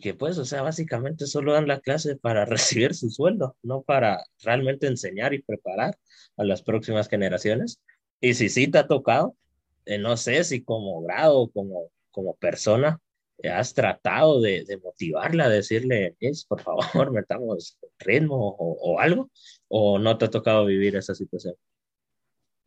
que 0.01 0.13
pues, 0.13 0.37
o 0.37 0.45
sea, 0.45 0.61
básicamente 0.61 1.25
solo 1.25 1.53
dan 1.53 1.67
la 1.67 1.79
clase 1.79 2.17
para 2.17 2.45
recibir 2.45 2.93
su 2.93 3.09
sueldo, 3.09 3.55
no 3.63 3.81
para 3.81 4.23
realmente 4.43 4.87
enseñar 4.87 5.33
y 5.33 5.41
preparar 5.41 5.97
a 6.35 6.43
las 6.43 6.61
próximas 6.61 7.07
generaciones. 7.07 7.79
Y 8.19 8.33
si 8.33 8.49
sí 8.49 8.67
te 8.67 8.79
ha 8.79 8.87
tocado, 8.87 9.35
eh, 9.85 9.97
no 9.97 10.17
sé 10.17 10.43
si 10.43 10.63
como 10.63 11.01
grado, 11.01 11.49
como, 11.51 11.89
como 12.11 12.35
persona, 12.35 12.99
eh, 12.99 13.06
has 13.43 13.73
tratado 13.73 14.41
de, 14.41 14.63
de, 14.65 14.77
motivarla, 14.77 15.49
decirle, 15.49 16.15
es, 16.19 16.45
por 16.45 16.61
favor, 16.61 16.81
metamos 17.11 17.77
ritmo 17.99 18.55
o, 18.57 18.99
algo, 18.99 19.29
o 19.67 19.99
no 19.99 20.17
te 20.17 20.25
ha 20.25 20.29
tocado 20.29 20.65
vivir 20.65 20.95
esa 20.95 21.13
situación? 21.13 21.55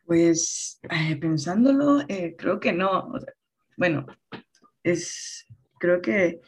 Pues 0.06 0.80
eh, 0.90 1.16
pensándolo, 1.16 2.04
creo 2.36 2.58
que 2.58 2.72
no. 2.72 3.12
bueno, 3.76 4.06
es, 4.82 5.46
creo 5.78 6.00
que 6.00 6.40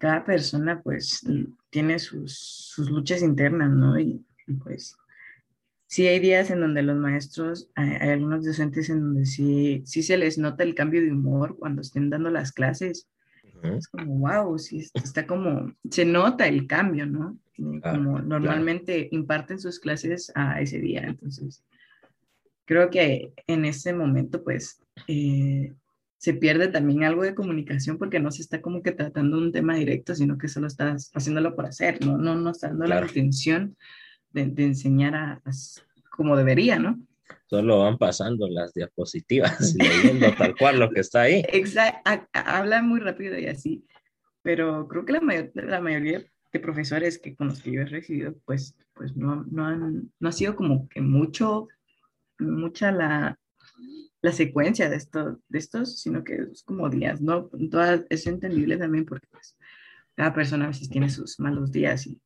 cada 0.00 0.24
persona 0.24 0.80
pues 0.82 1.20
tiene 1.70 1.98
sus, 1.98 2.38
sus 2.74 2.90
luchas 2.90 3.22
internas, 3.22 3.70
¿no? 3.70 3.98
y 3.98 4.24
pues 4.62 4.96
sí 5.86 6.06
hay 6.06 6.20
días 6.20 6.50
en 6.50 6.60
donde 6.60 6.82
los 6.82 6.96
maestros, 6.96 7.70
hay, 7.74 8.10
algunos 8.10 8.44
docentes 8.44 8.90
en 8.90 9.00
donde 9.00 9.26
sí, 9.26 9.82
sí 9.86 10.02
se 10.02 10.16
les 10.16 10.38
nota 10.38 10.64
el 10.64 10.74
cambio 10.74 11.00
de 11.00 11.12
humor 11.12 11.56
cuando 11.58 11.80
estén 11.80 12.10
dando 12.10 12.30
las 12.30 12.52
clases. 12.52 13.08
Es 13.62 13.88
como, 13.88 14.18
wow, 14.18 14.58
sí, 14.58 14.86
está 14.94 15.26
como, 15.26 15.72
se 15.90 16.04
nota 16.04 16.46
el 16.46 16.66
cambio, 16.66 17.06
¿no? 17.06 17.38
Como 17.82 18.20
normalmente 18.20 19.08
imparten 19.12 19.58
sus 19.58 19.78
clases 19.80 20.30
a 20.34 20.60
ese 20.60 20.78
día. 20.78 21.02
Entonces, 21.02 21.64
creo 22.64 22.90
que 22.90 23.32
en 23.46 23.64
ese 23.64 23.94
momento, 23.94 24.44
pues, 24.44 24.80
eh, 25.08 25.72
se 26.18 26.34
pierde 26.34 26.68
también 26.68 27.04
algo 27.04 27.22
de 27.22 27.34
comunicación 27.34 27.98
porque 27.98 28.20
no 28.20 28.30
se 28.30 28.42
está 28.42 28.60
como 28.60 28.82
que 28.82 28.92
tratando 28.92 29.38
un 29.38 29.52
tema 29.52 29.76
directo, 29.76 30.14
sino 30.14 30.38
que 30.38 30.48
solo 30.48 30.66
estás 30.66 31.10
haciéndolo 31.14 31.54
por 31.54 31.66
hacer, 31.66 32.04
¿no? 32.04 32.18
No, 32.18 32.34
no 32.34 32.50
está 32.50 32.68
dando 32.68 32.86
la 32.86 32.98
atención 32.98 33.76
de, 34.32 34.64
enseñar 34.64 35.14
a, 35.14 35.42
como 36.10 36.36
debería, 36.36 36.78
¿no? 36.78 36.98
Solo 37.46 37.80
van 37.80 37.98
pasando 37.98 38.48
las 38.48 38.74
diapositivas 38.74 39.74
leyendo 39.74 40.34
tal 40.36 40.56
cual 40.56 40.80
lo 40.80 40.90
que 40.90 41.00
está 41.00 41.22
ahí. 41.22 41.44
Exacto, 41.52 42.10
habla 42.32 42.82
muy 42.82 43.00
rápido 43.00 43.38
y 43.38 43.46
así, 43.46 43.84
pero 44.42 44.88
creo 44.88 45.04
que 45.04 45.12
la, 45.12 45.50
la 45.54 45.80
mayoría 45.80 46.24
de 46.52 46.60
profesores 46.60 47.18
que 47.18 47.34
con 47.36 47.48
los 47.48 47.62
que 47.62 47.72
yo 47.72 47.82
he 47.82 47.86
recibido, 47.86 48.34
pues, 48.44 48.74
pues 48.94 49.16
no, 49.16 49.44
no, 49.50 49.66
han, 49.66 50.12
no 50.18 50.28
ha 50.28 50.32
sido 50.32 50.56
como 50.56 50.88
que 50.88 51.00
mucho, 51.00 51.68
mucha 52.38 52.92
la, 52.92 53.38
la 54.22 54.32
secuencia 54.32 54.88
de, 54.88 54.96
esto, 54.96 55.40
de 55.48 55.58
estos, 55.58 56.00
sino 56.00 56.24
que 56.24 56.34
es 56.52 56.62
como 56.62 56.88
días, 56.88 57.20
¿no? 57.20 57.48
Todas, 57.70 58.02
es 58.08 58.26
entendible 58.26 58.76
también 58.76 59.04
porque 59.04 59.26
pues, 59.30 59.56
cada 60.14 60.34
persona 60.34 60.64
a 60.64 60.68
veces 60.68 60.88
tiene 60.88 61.10
sus 61.10 61.38
malos 61.38 61.70
días 61.70 62.06
y, 62.06 62.20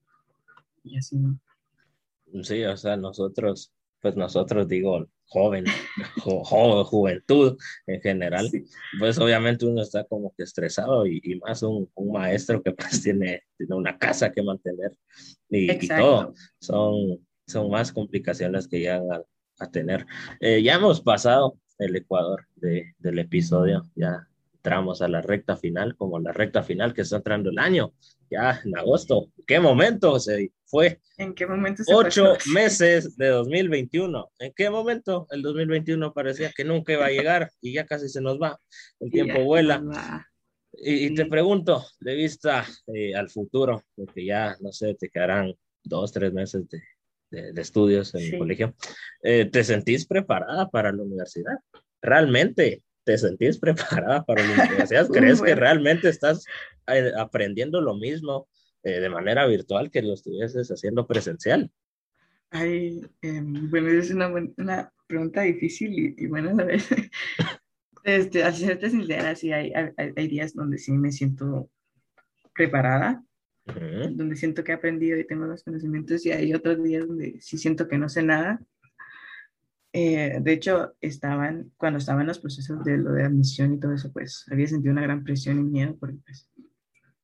y 0.85 0.97
así, 0.97 1.17
¿no? 1.17 1.39
Sí, 2.43 2.65
o 2.65 2.77
sea, 2.77 2.97
nosotros, 2.97 3.73
pues 4.01 4.17
nosotros 4.17 4.69
digo, 4.69 5.07
joven, 5.27 5.65
juventud 6.87 7.57
en 7.87 8.01
general, 8.01 8.51
pues 8.99 9.19
obviamente 9.19 9.67
uno 9.67 9.83
está 9.83 10.05
como 10.05 10.35
que 10.37 10.43
estresado 10.43 11.07
y, 11.07 11.41
más 11.45 11.63
un, 11.63 11.89
un, 11.95 12.13
maestro 12.13 12.63
que 12.63 12.73
pues 12.73 13.03
tiene, 13.03 13.43
tiene 13.57 13.75
una 13.75 13.97
casa 13.97 14.33
que 14.33 14.43
mantener 14.43 14.93
y, 15.49 15.89
todo, 15.89 16.35
son, 16.61 17.27
son 17.47 17.71
más 17.71 17.93
complicaciones 17.93 18.67
que 18.67 18.81
llegan 18.81 19.11
a, 19.13 19.23
a 19.61 19.71
tener. 19.71 20.07
Eh, 20.41 20.63
ya 20.63 20.75
hemos 20.75 21.01
pasado 21.01 21.59
el 21.79 21.97
Ecuador 21.97 22.47
de, 22.57 22.95
del 22.99 23.19
episodio, 23.19 23.83
ya 23.95 24.27
entramos 24.55 25.01
a 25.01 25.09
la 25.09 25.23
recta 25.23 25.57
final, 25.57 25.97
como 25.97 26.19
la 26.19 26.33
recta 26.33 26.63
final 26.63 26.93
que 26.93 27.03
está 27.03 27.17
entrando 27.17 27.51
el 27.51 27.59
año, 27.59 27.95
ya 28.31 28.61
en 28.65 28.79
agosto. 28.79 29.31
¿Qué 29.47 29.59
momento 29.61 30.19
se 30.21 30.53
fue? 30.65 31.01
¿En 31.19 31.35
qué 31.35 31.47
momento 31.47 31.83
se 31.83 31.95
Ocho 31.95 32.35
meses 32.53 33.17
de 33.17 33.29
2021. 33.29 34.31
¿En 34.39 34.53
qué 34.55 34.71
momento? 34.71 35.27
El 35.31 35.43
2021 35.43 36.13
parecía 36.13 36.53
que 36.53 36.65
nunca 36.65 36.93
iba 36.93 37.07
a 37.07 37.11
llegar 37.11 37.51
y 37.61 37.73
ya 37.73 37.85
casi 37.85 38.09
se 38.09 38.21
nos 38.21 38.41
va. 38.41 38.59
El 39.01 39.11
tiempo 39.11 39.43
vuela. 39.45 39.83
Y, 40.73 41.13
te 41.15 41.27
pregunto, 41.27 41.85
de 41.99 42.15
vista 42.15 42.65
eh, 42.95 43.15
al 43.15 43.29
futuro, 43.29 43.83
porque 43.97 44.25
ya, 44.25 44.57
no 44.61 44.73
sé, 44.73 44.95
te 44.95 45.09
quedarán 45.09 45.53
dos, 45.83 46.13
tres 46.13 46.33
meses 46.33 46.69
de, 46.69 47.53
de, 47.53 47.61
estudios 47.61 48.15
en 48.15 48.23
el 48.23 48.39
colegio, 48.39 48.75
eh, 49.23 49.47
¿te 49.47 49.65
sentís 49.65 50.07
preparada 50.07 50.71
para 50.71 50.93
la 50.93 51.03
universidad? 51.03 51.57
¿Realmente 52.01 52.83
te 53.05 53.19
sentís 53.19 53.59
preparada 53.59 54.25
para 54.25 54.45
la 54.45 54.65
universidad? 54.65 55.09
¿Crees 55.13 55.43
que 55.43 55.55
realmente 55.55 56.09
estás 56.09 56.45
aprendiendo 57.17 57.81
lo 57.81 57.95
mismo 57.95 58.49
de 58.83 59.11
manera 59.11 59.47
virtual 59.47 59.91
que 59.91 60.01
lo 60.01 60.15
estuvieses 60.15 60.71
haciendo 60.71 61.07
presencial? 61.07 61.71
Ay, 62.51 63.01
em, 63.23 63.71
bueno, 63.71 63.89
es 63.89 64.11
una, 64.11 64.29
una, 64.29 64.93
pregunta 65.07 65.43
difícil 65.43 65.93
y, 65.93 66.15
y 66.17 66.27
buena 66.27 66.51
a 66.51 66.55
la 66.55 66.65
vez. 66.65 66.89
Este, 68.03 68.43
a 68.43 68.51
serte 68.51 68.89
sincera, 68.89 69.37
sí, 69.37 69.53
hay, 69.53 69.73
hay, 69.75 69.91
hay, 70.17 70.27
días 70.27 70.55
donde 70.55 70.79
sí 70.79 70.91
me 70.93 71.13
siento 71.13 71.71
preparada, 72.55 73.23
donde 73.67 74.37
siento 74.37 74.65
que 74.65 74.73
he 74.73 74.75
aprendido 74.75 75.19
y 75.19 75.27
tengo 75.27 75.45
los 75.45 75.63
conocimientos, 75.63 76.25
y 76.25 76.33
hay 76.33 76.55
otros 76.55 76.83
días 76.83 77.07
donde 77.07 77.39
sí 77.43 77.59
siento 77.59 77.89
que 77.89 77.99
no 77.99 78.09
sé 78.09 78.23
nada. 78.23 78.59
Eh, 79.93 80.39
de 80.41 80.53
hecho, 80.53 80.95
estaban, 81.03 81.73
cuando 81.77 81.99
estaba 81.99 82.23
en 82.23 82.29
los 82.29 82.39
procesos 82.39 82.83
de 82.85 82.97
lo 82.97 83.13
de 83.13 83.25
admisión 83.25 83.75
y 83.75 83.81
todo 83.81 83.93
eso, 83.93 84.11
pues 84.13 84.47
había 84.51 84.67
sentido 84.67 84.93
una 84.93 85.03
gran 85.03 85.23
presión 85.23 85.59
y 85.59 85.65
miedo, 85.65 85.95
porque 86.01 86.17
pues, 86.25 86.49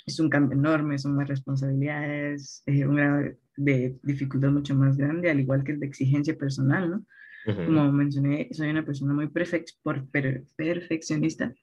es 0.06 0.20
un 0.20 0.30
cambio 0.30 0.56
enorme, 0.56 0.98
son 0.98 1.16
más 1.16 1.28
responsabilidades, 1.28 2.62
eh, 2.66 2.86
un 2.86 2.96
grado 2.96 3.36
de 3.56 3.98
dificultad 4.02 4.50
mucho 4.50 4.74
más 4.74 4.96
grande, 4.96 5.30
al 5.30 5.40
igual 5.40 5.64
que 5.64 5.72
el 5.72 5.80
de 5.80 5.86
exigencia 5.86 6.36
personal, 6.36 6.90
¿no? 6.90 7.06
Como 7.46 7.92
mencioné, 7.92 8.48
soy 8.50 8.70
una 8.70 8.84
persona 8.84 9.14
muy 9.14 9.28
por, 9.28 10.08
perfeccionista, 10.10 11.54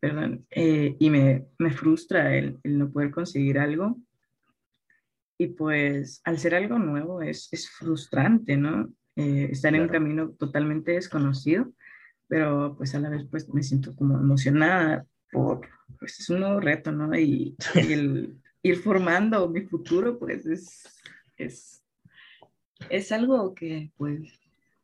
perdón, 0.00 0.46
eh, 0.50 0.96
y 0.98 1.10
me, 1.10 1.44
me 1.58 1.70
frustra 1.72 2.34
el, 2.34 2.58
el, 2.62 2.78
no 2.78 2.90
poder 2.90 3.10
conseguir 3.10 3.58
algo. 3.58 3.98
Y 5.38 5.48
pues 5.48 6.22
al 6.24 6.38
ser 6.38 6.54
algo 6.54 6.78
nuevo 6.78 7.20
es, 7.20 7.48
es 7.52 7.68
frustrante, 7.68 8.56
¿no? 8.56 8.90
Eh, 9.16 9.48
estar 9.52 9.74
en 9.74 9.82
un 9.82 9.88
camino 9.88 10.30
totalmente 10.38 10.92
desconocido, 10.92 11.70
pero 12.26 12.74
pues 12.78 12.94
a 12.94 13.00
la 13.00 13.10
vez 13.10 13.26
pues 13.30 13.46
me 13.52 13.62
siento 13.62 13.94
como 13.94 14.18
emocionada 14.18 15.04
por, 15.32 15.60
pues 15.98 16.20
es 16.20 16.30
un 16.30 16.40
nuevo 16.40 16.60
reto, 16.60 16.92
¿no? 16.92 17.16
Y, 17.18 17.56
y 17.74 17.92
el 17.92 18.40
ir 18.62 18.76
formando 18.76 19.48
mi 19.48 19.62
futuro 19.62 20.18
pues 20.18 20.46
es, 20.46 20.82
es, 21.36 21.82
es 22.90 23.12
algo 23.12 23.54
que 23.54 23.90
pues 23.96 24.40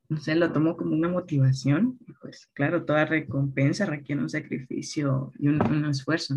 no 0.08 0.18
sé, 0.18 0.34
lo 0.34 0.52
tomo 0.52 0.76
como 0.76 0.94
una 0.94 1.08
motivación. 1.08 1.98
Pues 2.20 2.46
claro, 2.52 2.84
toda 2.84 3.04
recompensa 3.04 3.86
requiere 3.86 4.20
un 4.22 4.30
sacrificio 4.30 5.32
y 5.38 5.48
un, 5.48 5.84
esfuerzo. 5.86 6.36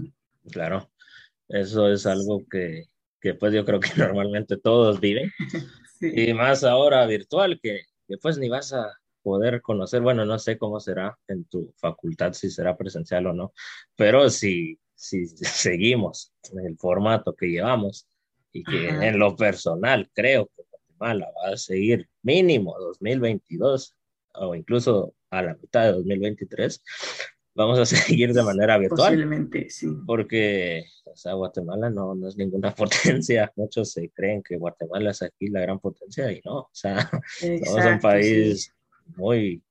Claro, 0.52 0.90
eso 1.48 1.92
es 1.92 2.06
algo 2.06 2.44
que, 2.50 2.86
que, 3.22 3.34
pues 3.36 3.54
yo 3.54 3.66
creo 3.66 3.80
que 3.80 3.90
normalmente 3.98 4.58
todos 4.58 5.00
viven. 5.00 5.32
Y 6.02 6.34
más 6.34 6.64
ahora 6.64 7.06
virtual, 7.06 7.60
que, 7.62 7.82
que 8.08 8.18
pues 8.20 8.38
ni 8.38 8.48
vas 8.48 8.72
a 8.72 8.90
poder 9.22 9.62
conocer, 9.62 10.02
bueno, 10.02 10.26
no 10.26 10.40
sé 10.40 10.58
cómo 10.58 10.80
será 10.80 11.18
en 11.28 11.46
tu 11.46 11.74
facultad, 11.78 12.34
si 12.34 12.50
será 12.50 12.78
presencial 12.78 13.28
o 13.28 13.34
no, 13.34 13.54
pero 13.96 14.30
si, 14.30 14.80
si 14.96 15.28
seguimos 15.28 16.34
el 16.64 16.78
formato 16.78 17.36
que 17.36 17.48
llevamos 17.48 18.08
y 18.52 18.64
que 18.64 18.90
en 18.90 19.20
lo 19.20 19.36
personal 19.36 20.10
creo 20.14 20.48
que 20.48 20.64
Guatemala 20.70 21.32
va 21.44 21.54
a 21.54 21.58
seguir 21.58 22.10
mínimo 22.24 22.76
2022 22.80 23.96
o 24.36 24.56
incluso 24.56 25.14
a 25.30 25.42
la 25.42 25.56
mitad 25.56 25.84
de 25.84 25.92
2023, 25.94 26.82
vamos 27.56 27.80
a 27.80 27.86
seguir 27.86 28.34
de 28.34 28.44
manera 28.44 28.78
virtual. 28.78 29.10
Posiblemente, 29.10 29.70
sí. 29.70 29.88
Porque, 30.06 30.86
o 31.06 31.16
sea, 31.16 31.34
Guatemala 31.34 31.90
no, 31.90 32.16
no 32.16 32.28
es 32.28 32.38
ninguna 32.38 32.74
potencia. 32.76 33.52
Muchos 33.56 33.92
se 33.92 34.10
creen 34.10 34.42
que 34.42 34.58
Guatemala 34.58 35.12
es 35.12 35.22
aquí 35.22 35.48
la 35.48 35.62
gran 35.62 35.80
potencia 35.80 36.32
y 36.32 36.42
no. 36.46 36.60
O 36.60 36.70
sea, 36.72 37.10
somos 37.66 37.86
un 37.86 38.00
país 38.00 38.74
muy 39.16 39.64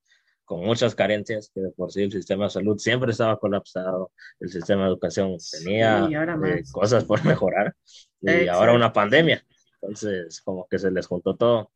con 0.44 0.64
muchas 0.64 0.94
carencias, 0.94 1.51
que 1.55 1.61
de 1.61 1.70
por 1.72 1.92
sí 1.92 2.03
el 2.05 2.11
sistema 2.11 2.44
de 2.44 2.51
salud 2.51 2.79
siempre 2.79 3.11
estaba 3.11 3.38
colapsado, 3.38 4.12
el 4.40 4.48
sistema 4.48 4.85
de 4.85 4.88
educación 4.88 5.37
tenía 5.53 6.09
eh, 6.09 6.62
cosas 6.72 7.05
por 7.05 7.22
mejorar, 7.24 7.77
y 8.22 8.48
ahora 8.48 8.72
una 8.72 8.92
pandemia. 8.92 9.44
Entonces, 9.83 10.40
como 10.40 10.66
que 10.66 10.79
se 10.79 10.90
les 10.90 11.07
juntó 11.07 11.37
todo. 11.37 11.70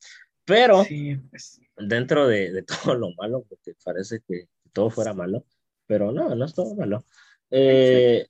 Pero 0.46 0.84
pues. 1.30 1.60
dentro 1.76 2.26
de, 2.26 2.50
de, 2.50 2.62
todo 2.84 2.94
lo 2.94 3.12
malo, 3.14 3.44
porque 3.46 3.74
parece 3.84 4.20
que 4.26 4.48
todo 4.72 4.88
fuera 4.88 5.12
malo, 5.12 5.44
pero 5.86 6.10
no, 6.10 6.34
no 6.34 6.44
es 6.46 6.54
todo 6.54 6.74
malo. 6.74 7.04
Eh, 7.50 8.26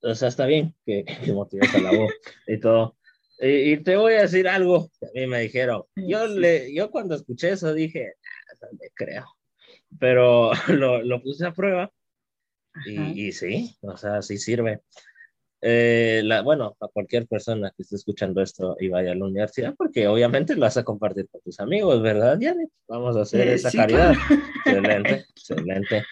o 0.00 0.14
sea, 0.14 0.28
está 0.28 0.46
bien 0.46 0.74
que, 0.86 1.04
que 1.04 1.32
motives 1.32 1.74
a 1.74 1.80
la 1.80 1.92
voz 1.92 2.12
y 2.46 2.58
todo. 2.58 2.96
Y, 3.40 3.76
te 3.84 3.96
voy 3.96 4.14
a 4.14 4.22
decir 4.22 4.48
algo 4.48 4.90
que 4.98 5.06
a 5.06 5.10
mí 5.14 5.26
me 5.26 5.40
dijeron. 5.40 5.84
Yo, 5.94 6.26
le, 6.26 6.74
yo 6.74 6.90
cuando 6.90 7.14
escuché 7.14 7.50
eso 7.50 7.72
dije, 7.72 8.14
creo. 8.94 9.26
Pero 9.98 10.52
lo, 10.68 11.02
lo 11.02 11.22
puse 11.22 11.46
a 11.46 11.52
prueba 11.52 11.90
y, 12.86 13.28
y, 13.28 13.32
sí, 13.32 13.76
o 13.82 13.96
sea, 13.96 14.22
sí 14.22 14.38
sirve. 14.38 14.82
Eh, 15.60 16.22
la, 16.24 16.42
bueno, 16.42 16.76
a 16.80 16.86
cualquier 16.86 17.26
persona 17.26 17.72
que 17.76 17.82
esté 17.82 17.96
escuchando 17.96 18.40
esto 18.40 18.76
y 18.78 18.88
vaya 18.88 19.10
a 19.10 19.14
la 19.16 19.24
universidad, 19.24 19.74
porque 19.76 20.06
obviamente 20.06 20.54
lo 20.54 20.60
vas 20.60 20.76
a 20.76 20.84
compartir 20.84 21.28
con 21.28 21.40
tus 21.40 21.58
amigos, 21.58 22.00
¿verdad, 22.00 22.38
Janet? 22.40 22.70
Vamos 22.86 23.16
a 23.16 23.22
hacer 23.22 23.48
eh, 23.48 23.54
esa 23.54 23.72
caridad. 23.72 24.12
Excelente, 24.64 25.26
excelente. 25.30 26.04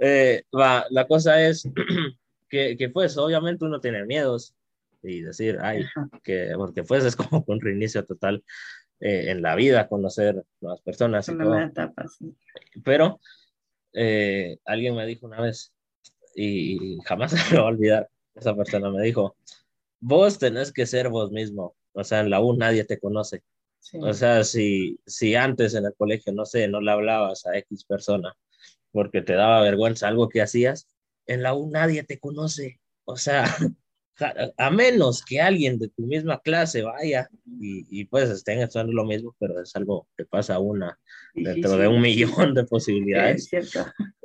Eh, 0.00 0.42
va, 0.56 0.86
la 0.90 1.06
cosa 1.06 1.46
es 1.46 1.68
que, 2.48 2.76
que, 2.76 2.88
pues, 2.88 3.16
obviamente 3.16 3.64
uno 3.64 3.80
tiene 3.80 4.04
miedos 4.04 4.54
y 5.02 5.20
decir, 5.20 5.58
ay, 5.60 5.84
que, 6.24 6.52
porque 6.56 6.82
pues 6.82 7.04
es 7.04 7.14
como 7.14 7.44
un 7.46 7.60
reinicio 7.60 8.04
total 8.04 8.42
en 9.00 9.42
la 9.42 9.54
vida, 9.54 9.88
conocer 9.88 10.44
nuevas 10.60 10.80
personas. 10.82 11.28
Y 11.28 11.36
todo. 11.36 11.54
Pero 12.84 13.20
alguien 14.64 14.94
me 14.94 15.06
dijo 15.06 15.26
una 15.26 15.40
vez, 15.40 15.72
y 16.34 16.98
jamás 17.04 17.32
se 17.32 17.54
me 17.54 17.60
va 17.60 17.66
a 17.66 17.70
olvidar, 17.70 18.10
esa 18.34 18.54
persona 18.54 18.90
me 18.90 19.02
dijo, 19.02 19.36
vos 20.00 20.38
tenés 20.38 20.72
que 20.72 20.86
ser 20.86 21.08
vos 21.08 21.30
mismo, 21.30 21.76
o 21.92 22.04
sea, 22.04 22.20
en 22.20 22.30
la 22.30 22.40
U 22.40 22.56
nadie 22.56 22.84
te 22.84 22.98
conoce. 22.98 23.42
O 24.00 24.12
sea, 24.12 24.44
si, 24.44 25.00
si 25.06 25.34
antes 25.34 25.74
en 25.74 25.86
el 25.86 25.94
colegio, 25.94 26.32
no 26.32 26.44
sé, 26.44 26.68
no 26.68 26.80
le 26.80 26.90
hablabas 26.90 27.46
a 27.46 27.56
X 27.56 27.84
persona 27.84 28.36
porque 28.90 29.22
te 29.22 29.34
daba 29.34 29.62
vergüenza 29.62 30.08
algo 30.08 30.28
que 30.28 30.42
hacías, 30.42 30.88
en 31.26 31.42
la 31.42 31.54
U 31.54 31.70
nadie 31.70 32.02
te 32.04 32.18
conoce. 32.18 32.80
O 33.04 33.16
sea, 33.16 33.44
a 34.56 34.70
menos 34.70 35.24
que 35.24 35.40
alguien 35.40 35.78
de 35.78 35.88
tu 35.88 36.02
misma 36.02 36.40
clase 36.40 36.82
vaya 36.82 37.28
y, 37.60 38.00
y 38.00 38.04
pues 38.06 38.30
estén 38.30 38.62
haciendo 38.62 38.92
lo 38.92 39.04
mismo, 39.04 39.36
pero 39.38 39.60
es 39.60 39.74
algo 39.76 40.08
que 40.16 40.24
pasa 40.24 40.58
una 40.58 40.98
dentro 41.34 41.76
de 41.76 41.88
un 41.88 42.00
millón 42.00 42.54
de 42.54 42.64
posibilidades. 42.64 43.48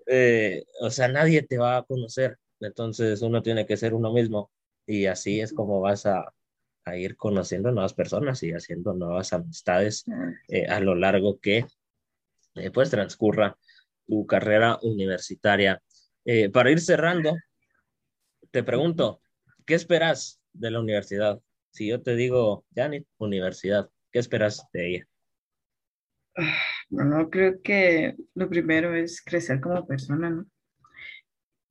Eh, 0.08 0.66
o 0.82 0.90
sea, 0.90 1.08
nadie 1.08 1.44
te 1.44 1.58
va 1.58 1.78
a 1.78 1.84
conocer. 1.84 2.38
Entonces 2.60 3.22
uno 3.22 3.42
tiene 3.42 3.66
que 3.66 3.78
ser 3.78 3.94
uno 3.94 4.12
mismo 4.14 4.52
y 4.86 5.06
así 5.06 5.42
es 5.42 5.54
como 5.54 5.82
vas 5.82 6.06
a, 6.06 6.34
ir 6.98 7.16
conociendo 7.16 7.72
nuevas 7.72 7.94
personas 7.94 8.44
y 8.44 8.52
haciendo 8.52 8.94
nuevas 8.94 9.32
amistades 9.32 10.04
eh, 10.50 10.66
a 10.68 10.82
lo 10.82 10.96
largo 10.96 11.40
que 11.40 11.66
eh, 12.56 12.72
pues 12.72 12.90
transcurra 12.90 13.58
tu 14.06 14.26
carrera 14.26 14.78
universitaria. 14.82 15.82
Eh, 16.26 16.50
para 16.50 16.72
ir 16.72 16.82
cerrando, 16.82 17.36
te 18.52 18.64
pregunto, 18.64 19.22
¿qué 19.66 19.76
esperas 19.76 20.42
de 20.54 20.72
la 20.72 20.80
universidad? 20.80 21.42
Si 21.72 21.88
yo 21.88 22.02
te 22.02 22.16
digo, 22.16 22.66
Janet, 22.76 23.06
universidad, 23.18 23.90
¿qué 24.12 24.20
esperas 24.20 24.68
de 24.74 24.90
ella? 24.90 25.08
Bueno, 26.90 27.30
creo 27.30 27.62
que 27.62 28.16
lo 28.36 28.50
primero 28.50 28.94
es 28.96 29.22
crecer 29.22 29.60
como 29.60 29.86
persona, 29.86 30.30
¿no? 30.30 30.46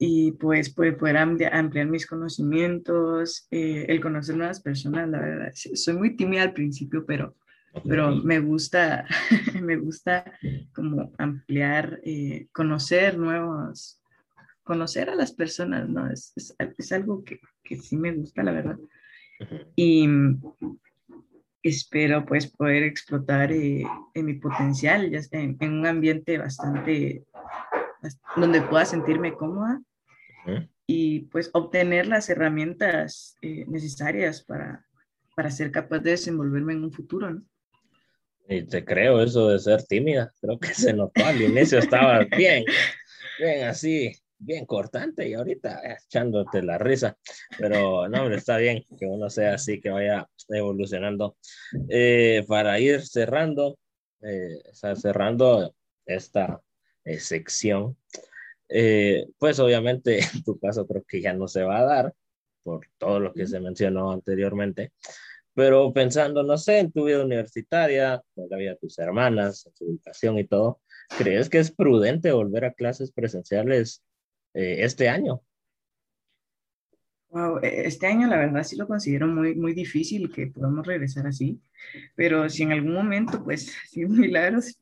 y 0.05 0.33
pues 0.33 0.69
poder 0.71 1.17
ampliar, 1.17 1.87
mis 1.87 2.09
conocimientos, 2.09 3.47
eh, 3.53 3.87
el 3.89 4.01
conocer 4.01 4.37
nuevas 4.37 4.61
personas, 4.61 5.09
la 5.09 5.21
verdad. 5.21 5.53
Soy 5.55 5.95
muy 5.95 6.17
tímida 6.17 6.43
al 6.43 6.53
principio, 6.53 7.07
pero, 7.07 7.37
pero 7.89 8.11
me 8.17 8.41
gusta, 8.41 9.07
me 9.63 9.77
gusta 9.77 10.25
como 10.75 11.13
ampliar, 11.19 12.01
eh, 12.03 12.49
conocer 12.51 13.17
nuevos, 13.17 14.02
conocer 14.63 15.11
a 15.11 15.15
las 15.15 15.33
personas, 15.33 15.89
¿no? 15.89 16.11
Es, 16.11 16.33
es, 16.37 16.93
algo 16.93 17.25
que, 17.25 17.41
que, 17.63 17.77
sí 17.77 17.97
me 17.97 18.13
gusta, 18.13 18.43
la 18.43 18.53
verdad. 18.53 18.79
Y 19.75 20.09
espero 21.63 22.25
pues 22.25 22.51
poder 22.51 22.83
explotar 22.83 23.53
eh, 23.53 23.85
en 24.15 24.25
mi 24.25 24.35
potencial, 24.35 25.11
ya 25.11 25.21
en, 25.33 25.57
en 25.61 25.73
un 25.73 25.87
ambiente 25.87 26.39
bastante 26.39 27.25
donde 28.37 28.63
pueda 28.63 28.85
sentirme 28.85 29.35
cómoda 29.35 29.81
y 30.87 31.21
pues 31.27 31.51
obtener 31.53 32.07
las 32.07 32.29
herramientas 32.29 33.37
eh, 33.43 33.65
necesarias 33.69 34.43
para, 34.43 34.85
para 35.37 35.51
ser 35.51 35.71
capaz 35.71 36.01
de 36.01 36.13
desenvolverme 36.13 36.73
en 36.73 36.85
un 36.85 36.93
futuro, 36.93 37.31
¿no? 37.31 37.45
Y 38.49 38.65
te 38.65 38.85
creo 38.85 39.23
eso 39.23 39.49
de 39.49 39.59
ser 39.61 39.85
tímida, 39.85 40.33
creo 40.41 40.59
que 40.59 40.75
se 40.75 40.93
notó 40.93 41.25
al 41.25 41.41
inicio, 41.41 41.79
estaba 41.79 42.25
bien, 42.37 42.65
bien 43.39 43.69
así, 43.69 44.13
bien 44.43 44.67
cortante 44.67 45.29
y 45.29 45.35
ahorita 45.35 45.81
eh, 45.85 45.97
echándote 46.05 46.63
la 46.63 46.79
risa, 46.79 47.17
pero 47.59 48.09
no, 48.09 48.33
está 48.33 48.57
bien 48.57 48.85
que 48.99 49.07
uno 49.07 49.31
sea 49.31 49.55
así, 49.55 49.81
que 49.81 49.91
vaya 49.91 50.29
evolucionando. 50.49 51.37
Eh, 51.89 52.45
para 52.49 52.79
ir 52.81 53.03
cerrando, 53.03 53.79
eh, 54.21 54.63
cerrando 54.73 55.75
esta 56.05 56.61
sección, 57.19 57.97
pues 59.39 59.59
obviamente 59.61 60.19
en 60.35 60.43
tu 60.43 60.59
caso 60.59 60.87
creo 60.87 61.05
que 61.07 61.21
ya 61.21 61.33
no 61.33 61.49
se 61.49 61.63
va 61.63 61.79
a 61.79 61.85
dar 61.85 62.15
por 62.63 62.87
todo 62.99 63.21
lo 63.21 63.33
que 63.33 63.47
se 63.47 63.61
mencionó 63.61 64.13
anteriormente, 64.13 64.93
pero 65.55 65.93
pensando, 65.93 66.43
no 66.43 66.57
sé, 66.57 66.79
en 66.79 66.93
tu 66.93 67.05
vida 67.05 67.25
universitaria, 67.25 68.23
en 68.37 68.49
la 68.49 68.57
vida 68.57 68.71
de 68.71 68.77
tus 68.79 68.99
hermanas, 68.99 69.67
en 69.67 69.73
tu 69.75 69.85
educación 69.85 70.39
y 70.39 70.45
todo, 70.45 70.81
¿crees 71.19 71.51
que 71.51 71.59
es 71.59 71.71
prudente 71.71 72.33
volver 72.33 72.65
a 72.65 72.73
clases 72.73 73.13
presenciales 73.13 74.03
eh, 74.55 74.77
este 74.81 75.09
año? 75.09 75.43
Wow, 77.33 77.61
e, 77.63 77.87
este 77.87 78.07
año 78.07 78.27
la 78.29 78.37
verdad 78.37 78.63
sí 78.63 78.77
lo 78.77 78.87
considero 78.87 79.27
muy, 79.27 79.55
muy 79.55 79.73
difícil 79.73 80.31
que 80.31 80.49
podamos 80.49 80.87
regresar 80.87 81.27
así, 81.27 81.59
pero 82.15 82.51
si 82.51 82.63
en 82.63 82.73
algún 82.73 82.93
momento 82.93 83.43
pues 83.43 83.73
sí 83.89 84.05
milagros, 84.05 84.79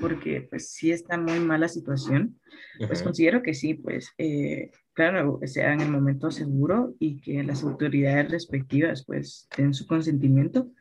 porque 0.00 0.46
pues 0.50 0.70
sí 0.70 0.90
está 0.90 1.16
muy 1.16 1.38
mala 1.38 1.68
situación, 1.68 2.40
pues 2.88 3.02
considero 3.02 3.42
que 3.42 3.54
sí, 3.54 3.74
pues 3.74 4.12
eh, 4.18 4.72
claro, 4.94 5.38
sea 5.44 5.72
en 5.72 5.80
el 5.80 5.90
momento 5.90 6.30
seguro 6.32 6.94
y 6.98 7.20
que 7.20 7.42
las 7.44 7.62
autoridades 7.62 8.30
respectivas 8.32 9.04
pues 9.04 9.48
den 9.56 9.72
su 9.72 9.86
consentimiento. 9.86 10.72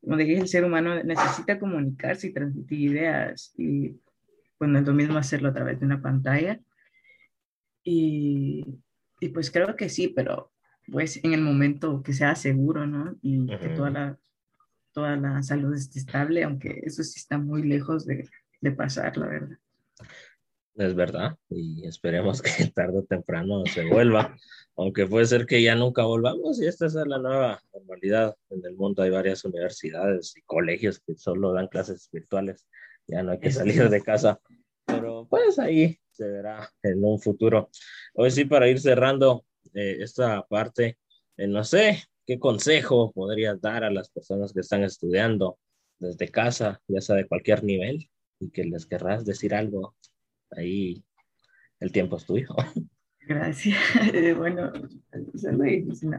Como 0.00 0.16
dije, 0.16 0.36
el 0.36 0.48
ser 0.48 0.64
humano 0.64 1.02
necesita 1.02 1.58
comunicarse 1.58 2.28
y 2.28 2.32
transmitir 2.32 2.92
ideas 2.92 3.54
y 3.56 4.00
pues 4.58 4.70
no 4.70 4.78
es 4.78 4.86
lo 4.86 4.94
mismo 4.94 5.16
hacerlo 5.18 5.48
a 5.48 5.54
través 5.54 5.78
de 5.78 5.86
una 5.86 6.02
pantalla. 6.02 6.60
Y, 7.88 8.64
y 9.20 9.28
pues 9.28 9.50
creo 9.50 9.76
que 9.76 9.88
sí, 9.88 10.08
pero 10.08 10.52
pues 10.90 11.22
en 11.24 11.32
el 11.32 11.40
momento 11.40 12.02
que 12.02 12.12
sea 12.12 12.34
seguro, 12.34 12.86
¿no? 12.86 13.16
Y 13.22 13.46
que 13.46 13.68
toda 13.68 13.90
la, 13.90 14.18
toda 14.92 15.16
la 15.16 15.42
salud 15.42 15.74
esté 15.74 16.00
estable, 16.00 16.42
aunque 16.42 16.80
eso 16.84 17.02
sí 17.04 17.18
está 17.18 17.38
muy 17.38 17.62
lejos 17.62 18.04
de, 18.04 18.28
de 18.60 18.72
pasar, 18.72 19.16
la 19.16 19.26
verdad 19.26 19.58
es 20.76 20.94
verdad, 20.94 21.36
y 21.48 21.86
esperemos 21.86 22.42
que 22.42 22.50
tarde 22.74 22.98
o 22.98 23.04
temprano 23.04 23.64
se 23.66 23.84
vuelva, 23.84 24.36
aunque 24.76 25.06
puede 25.06 25.26
ser 25.26 25.46
que 25.46 25.62
ya 25.62 25.74
nunca 25.74 26.02
volvamos 26.02 26.60
y 26.60 26.66
esta 26.66 26.86
es 26.86 26.94
la 26.94 27.18
nueva 27.18 27.62
normalidad. 27.72 28.36
En 28.50 28.64
el 28.64 28.76
mundo 28.76 29.02
hay 29.02 29.10
varias 29.10 29.44
universidades 29.44 30.36
y 30.36 30.42
colegios 30.42 31.00
que 31.00 31.14
solo 31.14 31.52
dan 31.52 31.68
clases 31.68 32.08
virtuales, 32.12 32.66
ya 33.06 33.22
no 33.22 33.32
hay 33.32 33.40
que 33.40 33.50
salir 33.50 33.88
de 33.88 34.02
casa, 34.02 34.40
pero 34.84 35.26
pues 35.28 35.58
ahí 35.58 35.98
se 36.16 36.28
verá 36.28 36.70
en 36.82 37.04
un 37.04 37.20
futuro. 37.20 37.70
Hoy 38.14 38.30
sí, 38.30 38.44
para 38.44 38.68
ir 38.68 38.80
cerrando 38.80 39.44
eh, 39.74 39.98
esta 40.00 40.42
parte, 40.46 40.98
eh, 41.36 41.46
no 41.46 41.62
sé, 41.64 42.04
¿qué 42.26 42.38
consejo 42.38 43.12
podrías 43.12 43.60
dar 43.60 43.84
a 43.84 43.90
las 43.90 44.10
personas 44.10 44.52
que 44.52 44.60
están 44.60 44.84
estudiando 44.84 45.58
desde 45.98 46.28
casa, 46.28 46.80
ya 46.88 47.00
sea 47.00 47.16
de 47.16 47.26
cualquier 47.26 47.64
nivel, 47.64 48.08
y 48.38 48.50
que 48.50 48.64
les 48.64 48.86
querrás 48.86 49.24
decir 49.24 49.54
algo 49.54 49.94
ahí 50.50 51.04
el 51.80 51.92
tiempo 51.92 52.16
es 52.16 52.24
tuyo. 52.24 52.48
Gracias. 53.20 53.78
bueno, 54.36 54.72
es 55.12 55.58
difícil. 55.58 56.10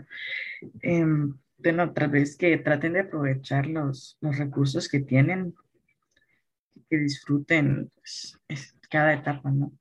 Em, 0.81 1.33
bueno, 1.57 1.83
otra 1.83 2.07
vez 2.07 2.35
que 2.35 2.57
traten 2.57 2.93
de 2.93 2.99
aprovechar 3.01 3.65
los, 3.67 4.17
los 4.21 4.37
recursos 4.37 4.87
que 4.89 4.99
tienen, 4.99 5.55
que 6.89 6.97
disfruten 6.97 7.91
pues, 7.95 8.37
cada 8.89 9.13
etapa, 9.13 9.49
¿no? 9.51 9.71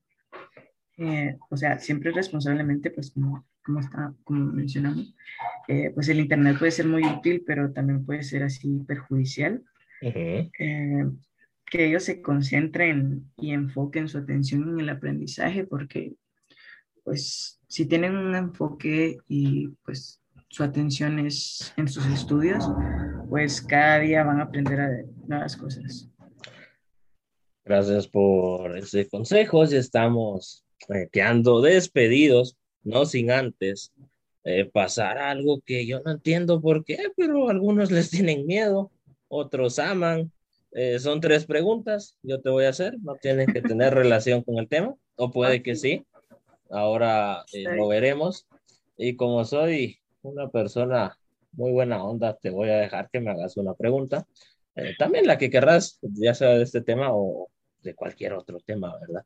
Eh, 0.98 1.36
o 1.50 1.56
sea, 1.56 1.78
siempre 1.78 2.10
responsablemente, 2.10 2.90
pues 2.90 3.10
como, 3.10 3.44
como, 3.62 3.80
está, 3.80 4.14
como 4.24 4.46
mencionamos, 4.46 5.14
eh, 5.68 5.90
pues 5.94 6.08
el 6.08 6.20
Internet 6.20 6.58
puede 6.58 6.72
ser 6.72 6.86
muy 6.86 7.04
útil, 7.04 7.42
pero 7.46 7.72
también 7.72 8.04
puede 8.04 8.22
ser 8.22 8.42
así 8.42 8.80
perjudicial 8.86 9.62
que 11.68 11.84
ellos 11.86 12.04
se 12.04 12.22
concentren 12.22 13.30
y 13.36 13.52
enfoquen 13.52 14.08
su 14.08 14.18
atención 14.18 14.68
en 14.68 14.80
el 14.80 14.88
aprendizaje 14.88 15.64
porque 15.64 16.14
pues 17.02 17.60
si 17.68 17.86
tienen 17.86 18.16
un 18.16 18.34
enfoque 18.34 19.18
y 19.28 19.68
pues 19.84 20.20
su 20.48 20.62
atención 20.62 21.18
es 21.18 21.72
en 21.76 21.88
sus 21.88 22.06
estudios, 22.06 22.64
pues 23.28 23.60
cada 23.60 23.98
día 23.98 24.24
van 24.24 24.40
a 24.40 24.44
aprender 24.44 24.80
a 24.80 24.90
nuevas 25.26 25.56
cosas. 25.56 26.08
Gracias 27.64 28.06
por 28.06 28.76
ese 28.76 29.08
consejo. 29.08 29.64
Ya 29.64 29.78
estamos 29.78 30.65
eh, 30.88 31.08
quedando 31.12 31.60
despedidos, 31.60 32.56
no 32.82 33.06
sin 33.06 33.30
antes 33.30 33.92
eh, 34.44 34.64
pasar 34.64 35.18
algo 35.18 35.60
que 35.60 35.86
yo 35.86 36.00
no 36.00 36.12
entiendo 36.12 36.60
por 36.60 36.84
qué, 36.84 36.98
pero 37.16 37.48
algunos 37.48 37.90
les 37.90 38.10
tienen 38.10 38.46
miedo, 38.46 38.90
otros 39.28 39.78
aman, 39.78 40.32
eh, 40.78 40.98
son 40.98 41.22
tres 41.22 41.46
preguntas, 41.46 42.18
yo 42.22 42.42
te 42.42 42.50
voy 42.50 42.64
a 42.64 42.68
hacer, 42.68 42.98
no 43.00 43.14
tienen 43.14 43.46
que 43.46 43.62
tener 43.62 43.94
relación 43.94 44.42
con 44.42 44.58
el 44.58 44.68
tema, 44.68 44.94
o 45.16 45.30
puede 45.30 45.62
que 45.62 45.74
sí, 45.74 46.04
ahora 46.68 47.46
eh, 47.54 47.64
lo 47.64 47.88
veremos. 47.88 48.46
Y 48.98 49.16
como 49.16 49.44
soy 49.46 49.98
una 50.20 50.50
persona 50.50 51.16
muy 51.52 51.72
buena 51.72 52.04
onda, 52.04 52.36
te 52.36 52.50
voy 52.50 52.68
a 52.68 52.76
dejar 52.76 53.08
que 53.10 53.20
me 53.20 53.30
hagas 53.30 53.56
una 53.56 53.72
pregunta. 53.72 54.26
Eh, 54.74 54.94
también 54.98 55.26
la 55.26 55.38
que 55.38 55.48
querrás, 55.48 55.98
ya 56.02 56.34
sea 56.34 56.50
de 56.50 56.62
este 56.62 56.82
tema 56.82 57.08
o 57.10 57.48
de 57.82 57.94
cualquier 57.94 58.34
otro 58.34 58.60
tema, 58.60 58.98
¿verdad? 59.00 59.24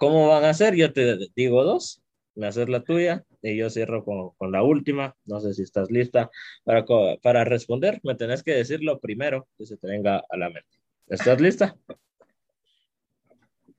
¿Cómo 0.00 0.28
van 0.28 0.44
a 0.44 0.54
ser? 0.54 0.76
Yo 0.76 0.94
te 0.94 1.28
digo 1.36 1.62
dos 1.62 2.00
me 2.34 2.46
haces 2.46 2.70
la 2.70 2.82
tuya 2.82 3.22
y 3.42 3.58
yo 3.58 3.68
cierro 3.68 4.02
con, 4.02 4.30
con, 4.30 4.50
la 4.50 4.62
última. 4.62 5.14
No 5.26 5.40
sé 5.40 5.52
si 5.52 5.60
estás 5.62 5.90
lista 5.90 6.30
para, 6.64 6.86
para 7.20 7.44
responder. 7.44 8.00
Me 8.02 8.14
tenés 8.14 8.42
que 8.42 8.54
decir 8.54 8.82
lo 8.82 8.98
primero 8.98 9.46
que 9.58 9.66
se 9.66 9.76
te 9.76 9.88
venga 9.88 10.24
a 10.26 10.36
la 10.38 10.48
mente. 10.48 10.78
¿Estás 11.06 11.38
lista? 11.38 11.76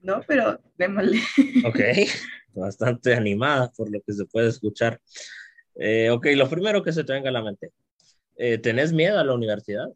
No, 0.02 0.22
pero 0.28 0.62
démosle. 0.78 1.22
Ok, 1.66 1.80
bastante 2.54 3.16
animada 3.16 3.72
por 3.72 3.90
lo 3.90 4.00
que 4.02 4.14
se 4.14 4.26
puede 4.26 4.50
escuchar. 4.50 5.02
Eh, 5.74 6.12
ok, 6.12 6.28
lo 6.36 6.48
primero 6.48 6.84
que 6.84 6.94
se 6.94 7.04
te 7.04 7.14
venga 7.14 7.30
a 7.30 7.34
la 7.34 7.42
mente. 7.42 7.72
Eh, 8.36 8.60
¿Tenés 8.60 8.94
miedo 8.94 9.18
a 9.18 9.24
la 9.24 9.34
universidad? 9.34 9.88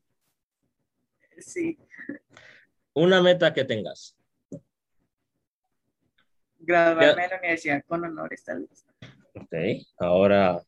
Sí. 1.38 1.78
Una 2.94 3.22
meta 3.22 3.54
que 3.54 3.64
tengas 3.64 4.16
graduarme 6.66 7.24
de 7.24 7.30
la 7.30 7.38
universidad 7.38 7.84
con 7.86 8.04
honores, 8.04 8.44
tal 8.44 8.62
vez. 8.62 8.86
Ok, 9.36 9.54
ahora 9.98 10.62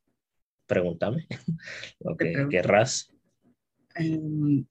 pregúntame 0.66 1.28
lo 2.00 2.16
que 2.16 2.48
querrás. 2.50 3.12
Em, 3.96 4.66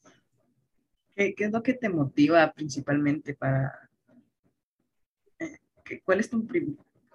¿qué, 1.15 1.35
es 1.37 1.53
lo 1.53 1.63
que 1.63 1.75
te 1.75 1.89
motiva 1.89 2.53
principalmente 2.53 3.35
para... 3.35 3.91
Eh, 5.39 6.01
¿Cuál 6.05 6.21
es 6.21 6.31
tu 6.31 6.47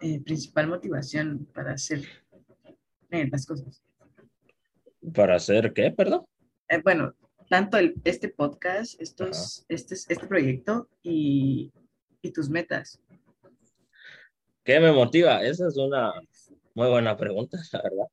eh, 0.01 0.19
principal 0.21 0.67
motivación 0.67 1.45
para 1.53 1.73
hacer 1.73 2.03
eh, 3.11 3.29
las 3.31 3.45
cosas? 3.45 3.81
¿Para 5.13 5.35
hacer 5.35 5.73
qué, 5.73 5.91
perdón? 5.91 6.25
bueno, 6.83 7.13
tanto 7.49 7.77
el, 7.77 7.95
este 8.05 8.29
podcast, 8.29 8.99
estos, 9.01 9.65
este, 9.67 9.95
este 9.95 10.27
proyecto 10.27 10.87
y, 11.03 11.71
y 12.21 12.31
tus 12.31 12.49
metas. 12.49 12.99
¿Qué 14.71 14.79
me 14.79 14.93
motiva? 14.93 15.43
Esa 15.43 15.67
es 15.67 15.75
una 15.75 16.13
muy 16.75 16.87
buena 16.87 17.17
pregunta, 17.17 17.57
la 17.73 17.81
verdad. 17.81 18.05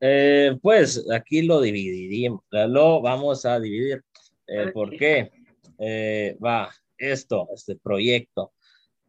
Eh, 0.00 0.56
pues 0.62 1.04
aquí 1.12 1.42
lo 1.42 1.60
dividiríamos, 1.60 2.42
lo 2.52 3.02
vamos 3.02 3.44
a 3.44 3.58
dividir. 3.58 4.04
Eh, 4.46 4.70
¿Por 4.72 4.96
qué? 4.96 5.32
Eh, 5.76 6.38
va, 6.38 6.70
esto, 6.96 7.48
este 7.52 7.74
proyecto, 7.74 8.52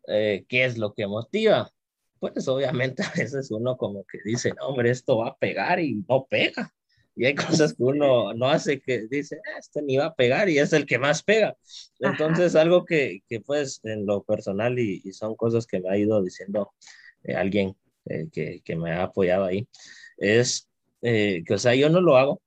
¿qué 0.08 0.46
es 0.50 0.80
lo 0.80 0.96
que 0.96 1.06
motiva? 1.06 1.72
Pues 2.18 2.48
obviamente 2.48 3.04
a 3.14 3.14
veces 3.16 3.52
uno 3.52 3.78
como 3.78 4.04
que 4.06 4.18
dice, 4.26 4.52
no, 4.60 4.70
hombre, 4.70 4.90
esto 4.90 5.20
va 5.20 5.28
a 5.28 5.38
pegar 5.38 5.80
y 5.80 6.04
no 6.10 6.26
pega. 6.28 6.74
Y 7.16 7.26
hay 7.26 7.36
cosas 7.64 7.74
que 7.74 7.84
uno 7.84 8.34
no 8.34 8.50
hace 8.50 8.82
que 8.82 9.08
dice, 9.08 9.40
ah, 9.54 9.60
este 9.60 9.82
ni 9.82 9.98
va 9.98 10.08
a 10.08 10.16
pegar 10.16 10.50
y 10.50 10.60
es 10.60 10.74
el 10.74 10.86
que 10.86 11.00
más 11.00 11.24
pega. 11.24 11.56
Entonces, 12.00 12.56
algo 12.56 12.86
que, 12.86 13.22
que, 13.28 13.40
pues 13.42 13.80
en 13.84 14.06
lo 14.06 14.24
personal 14.24 14.78
y, 14.80 15.02
y, 15.04 15.14
son 15.14 15.36
cosas 15.36 15.66
que 15.68 15.80
me 15.80 15.90
ha 15.90 15.98
ido 15.98 16.22
diciendo 16.22 16.74
eh, 17.24 17.36
alguien 17.36 17.76
eh, 18.06 18.28
que, 18.32 18.62
que, 18.64 18.76
me 18.76 18.92
ha 18.92 19.04
apoyado 19.04 19.46
ahí, 19.46 19.68
es 20.18 20.70
eh, 21.02 21.44
que, 21.46 21.56
o 21.56 21.58
sea, 21.58 21.76
yo 21.76 21.90
no 21.90 22.02
lo 22.02 22.18
hago 22.18 22.42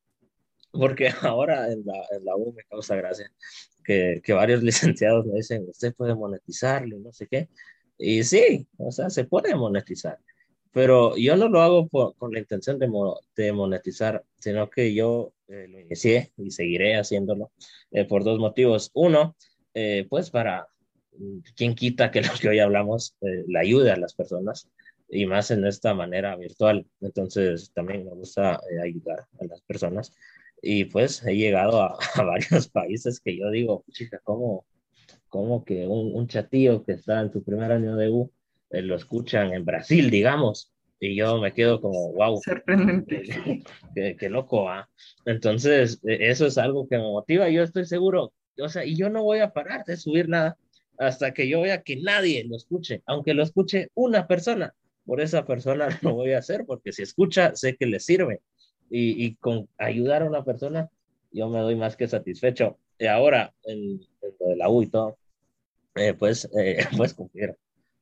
porque 0.72 1.08
ahora 1.22 1.72
en 1.72 1.84
la, 1.84 1.94
en 2.10 2.24
la 2.24 2.36
U 2.36 2.52
me 2.52 2.64
causa 2.64 2.96
gracia 2.96 3.32
que, 3.84 4.20
que 4.22 4.32
varios 4.32 4.62
licenciados 4.64 5.26
me 5.26 5.36
dicen, 5.36 5.66
usted 5.68 5.94
puede 5.94 6.14
monetizarlo 6.14 6.96
y 6.96 7.00
no 7.00 7.12
sé 7.12 7.26
qué. 7.26 7.48
Y 7.98 8.22
sí, 8.22 8.68
o 8.78 8.92
sea, 8.92 9.10
se 9.10 9.24
puede 9.24 9.54
monetizar 9.56 10.18
pero 10.72 11.16
yo 11.16 11.36
no 11.36 11.48
lo 11.48 11.60
hago 11.60 11.88
con 11.88 12.32
la 12.32 12.38
intención 12.38 12.78
de, 12.78 13.52
monetizar, 13.52 14.24
sino 14.38 14.68
que 14.70 14.94
yo 14.94 15.32
eh, 15.48 15.66
lo 15.68 15.80
inicié 15.80 16.32
y 16.36 16.50
seguiré 16.50 16.96
haciéndolo 16.96 17.50
eh, 17.90 18.04
por 18.04 18.24
dos 18.24 18.38
motivos. 18.38 18.90
Uno, 18.94 19.36
eh, 19.74 20.06
pues 20.08 20.30
para 20.30 20.68
quién 21.56 21.74
quita 21.74 22.10
que 22.10 22.22
lo 22.22 22.32
que 22.40 22.48
hoy 22.48 22.58
hablamos 22.60 23.16
le 23.20 23.58
ayude 23.58 23.90
a 23.90 23.96
las 23.96 24.14
personas 24.14 24.68
y 25.08 25.26
más 25.26 25.50
en 25.50 25.66
esta 25.66 25.94
manera 25.94 26.36
virtual. 26.36 26.86
Entonces 27.00 27.72
también 27.72 28.04
me 28.04 28.12
gusta 28.12 28.60
ayudar 28.82 29.26
a 29.40 29.44
las 29.46 29.60
personas 29.62 30.12
y 30.62 30.84
pues 30.84 31.24
he 31.24 31.36
llegado 31.36 31.82
a, 31.82 31.98
varios 32.16 32.68
países 32.68 33.20
que 33.20 33.36
yo 33.36 33.50
digo, 33.50 33.84
chica, 33.90 34.20
¿cómo, 34.24 34.66
cómo 35.28 35.64
que 35.64 35.86
un, 35.86 36.14
un, 36.14 36.26
chatillo 36.26 36.84
que 36.84 36.92
está 36.92 37.20
en 37.20 37.32
su 37.32 37.42
primer 37.42 37.72
año 37.72 37.96
de 37.96 38.10
U 38.10 38.30
lo 38.70 38.96
escuchan 38.96 39.52
en 39.52 39.64
Brasil, 39.64 40.10
digamos? 40.10 40.72
Y 41.00 41.14
yo 41.14 41.40
me 41.40 41.52
quedo 41.52 41.80
como, 41.80 42.12
wow. 42.12 42.40
Sorprendente. 42.42 43.22
Qué, 43.94 44.16
qué, 44.18 44.28
loco, 44.28 44.68
¿ah? 44.68 44.88
Entonces, 45.24 46.00
e, 46.04 46.30
eso 46.30 46.46
es 46.46 46.58
algo 46.58 46.88
que 46.88 46.96
me 46.96 47.04
motiva. 47.04 47.48
Yo 47.48 47.62
estoy 47.62 47.84
seguro, 47.84 48.32
o 48.60 48.68
sea, 48.68 48.84
y 48.84 48.96
yo 48.96 49.08
no 49.08 49.22
voy 49.22 49.38
a 49.38 49.52
parar 49.52 49.84
de 49.84 49.96
subir 49.96 50.28
nada 50.28 50.56
hasta 50.98 51.32
que 51.32 51.48
yo 51.48 51.60
vea 51.60 51.82
que 51.82 51.96
nadie 51.96 52.44
lo 52.44 52.56
escuche, 52.56 53.02
aunque 53.06 53.34
lo 53.34 53.42
escuche 53.42 53.90
una 53.94 54.26
persona. 54.26 54.74
Por 55.04 55.20
esa 55.20 55.46
persona 55.46 55.88
lo 56.02 56.14
voy 56.14 56.32
a 56.32 56.38
hacer, 56.38 56.64
porque 56.66 56.92
si 56.92 57.02
escucha, 57.02 57.54
sé 57.54 57.76
que 57.76 57.86
le 57.86 58.00
sirve. 58.00 58.40
Y, 58.90 59.24
y 59.24 59.34
con 59.36 59.68
ayudar 59.78 60.22
a 60.22 60.26
una 60.26 60.44
persona, 60.44 60.90
yo 61.30 61.48
me 61.48 61.60
doy 61.60 61.76
más 61.76 61.96
que 61.96 62.08
satisfecho. 62.08 62.78
Y 62.98 63.06
ahora, 63.06 63.54
en, 63.64 64.00
lo 64.40 64.48
de 64.48 64.56
la 64.56 64.68
U 64.68 64.82
y 64.82 64.88
todo, 64.88 65.16
eh, 65.94 66.14
pues, 66.14 66.48
eh, 66.58 66.78
pues 66.96 67.14
cumplir, 67.14 67.56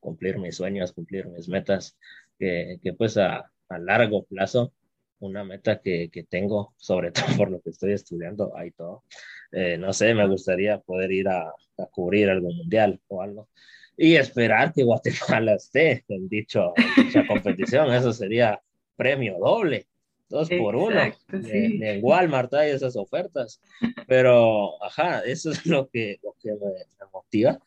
cumplir 0.06 0.38
mis 0.38 0.54
sueños, 0.54 0.92
cumplir 0.92 1.26
mis 1.26 1.48
metas, 1.48 1.98
que, 2.38 2.78
que 2.80 2.92
pues 2.92 3.16
a, 3.16 3.50
a 3.68 3.78
largo 3.78 4.24
plazo 4.24 4.72
una 5.18 5.42
meta 5.42 5.80
que, 5.80 6.10
que, 6.12 6.22
tengo, 6.22 6.74
sobre 6.76 7.10
todo 7.12 7.26
por 7.36 7.50
lo 7.50 7.60
que 7.60 7.70
estoy 7.70 7.92
estudiando, 7.92 8.56
ahí 8.56 8.70
todo. 8.70 9.02
Eh, 9.50 9.76
no 9.78 9.92
sé, 9.92 10.14
me 10.14 10.28
gustaría 10.28 10.78
poder 10.78 11.10
ir 11.10 11.28
a, 11.28 11.48
a, 11.48 11.86
cubrir 11.90 12.30
algo 12.30 12.52
mundial 12.52 13.00
o 13.08 13.20
algo 13.20 13.48
y 13.96 14.14
esperar 14.14 14.72
que 14.72 14.84
Guatemala 14.84 15.54
esté 15.54 16.04
en, 16.08 16.28
dicho, 16.28 16.72
dicha 16.96 17.26
competición. 17.28 17.92
Eso 17.92 18.12
sería 18.12 18.60
premio 18.94 19.38
doble, 19.38 19.86
dos 20.28 20.48
por 20.50 20.76
uno. 20.76 21.00
Sí. 21.30 21.80
En 21.82 22.04
Walmart 22.04 22.52
hay 22.54 22.70
esas 22.70 22.94
ofertas, 22.96 23.60
pero 24.06 24.82
ajá, 24.84 25.20
eso 25.20 25.50
es 25.50 25.66
lo 25.66 25.88
que, 25.88 26.18
lo 26.22 26.36
que 26.40 26.52
me, 26.52 26.58
me 26.58 27.06
motiva. 27.12 27.58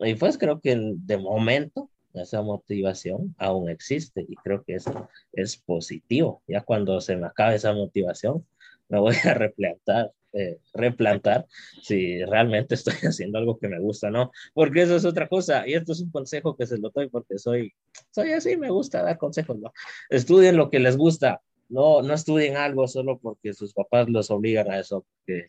Y 0.00 0.14
pues 0.14 0.38
creo 0.38 0.60
que 0.60 0.76
de 0.76 1.16
momento 1.16 1.90
esa 2.14 2.42
motivación 2.42 3.34
aún 3.38 3.68
existe 3.68 4.24
y 4.26 4.34
creo 4.36 4.62
que 4.64 4.74
eso 4.74 5.08
es 5.32 5.56
positivo. 5.56 6.42
Ya 6.46 6.62
cuando 6.62 7.00
se 7.00 7.16
me 7.16 7.26
acabe 7.26 7.56
esa 7.56 7.72
motivación, 7.72 8.46
me 8.88 8.98
voy 8.98 9.16
a 9.24 9.34
replantar, 9.34 10.12
eh, 10.32 10.58
replantar 10.74 11.46
si 11.82 12.24
realmente 12.24 12.74
estoy 12.74 12.94
haciendo 13.02 13.38
algo 13.38 13.58
que 13.58 13.68
me 13.68 13.80
gusta, 13.80 14.10
¿no? 14.10 14.30
Porque 14.54 14.82
eso 14.82 14.96
es 14.96 15.04
otra 15.04 15.28
cosa 15.28 15.66
y 15.66 15.74
esto 15.74 15.92
es 15.92 16.00
un 16.00 16.10
consejo 16.10 16.56
que 16.56 16.66
se 16.66 16.78
lo 16.78 16.90
doy 16.90 17.08
porque 17.08 17.38
soy, 17.38 17.72
soy 18.10 18.32
así, 18.32 18.56
me 18.56 18.70
gusta 18.70 19.02
dar 19.02 19.18
consejos, 19.18 19.58
¿no? 19.58 19.72
Estudien 20.10 20.56
lo 20.56 20.70
que 20.70 20.78
les 20.78 20.96
gusta, 20.96 21.40
no, 21.68 22.02
no 22.02 22.14
estudien 22.14 22.56
algo 22.56 22.86
solo 22.86 23.18
porque 23.18 23.52
sus 23.52 23.72
papás 23.72 24.08
los 24.08 24.30
obligan 24.30 24.70
a 24.70 24.78
eso, 24.78 25.04
porque 25.04 25.48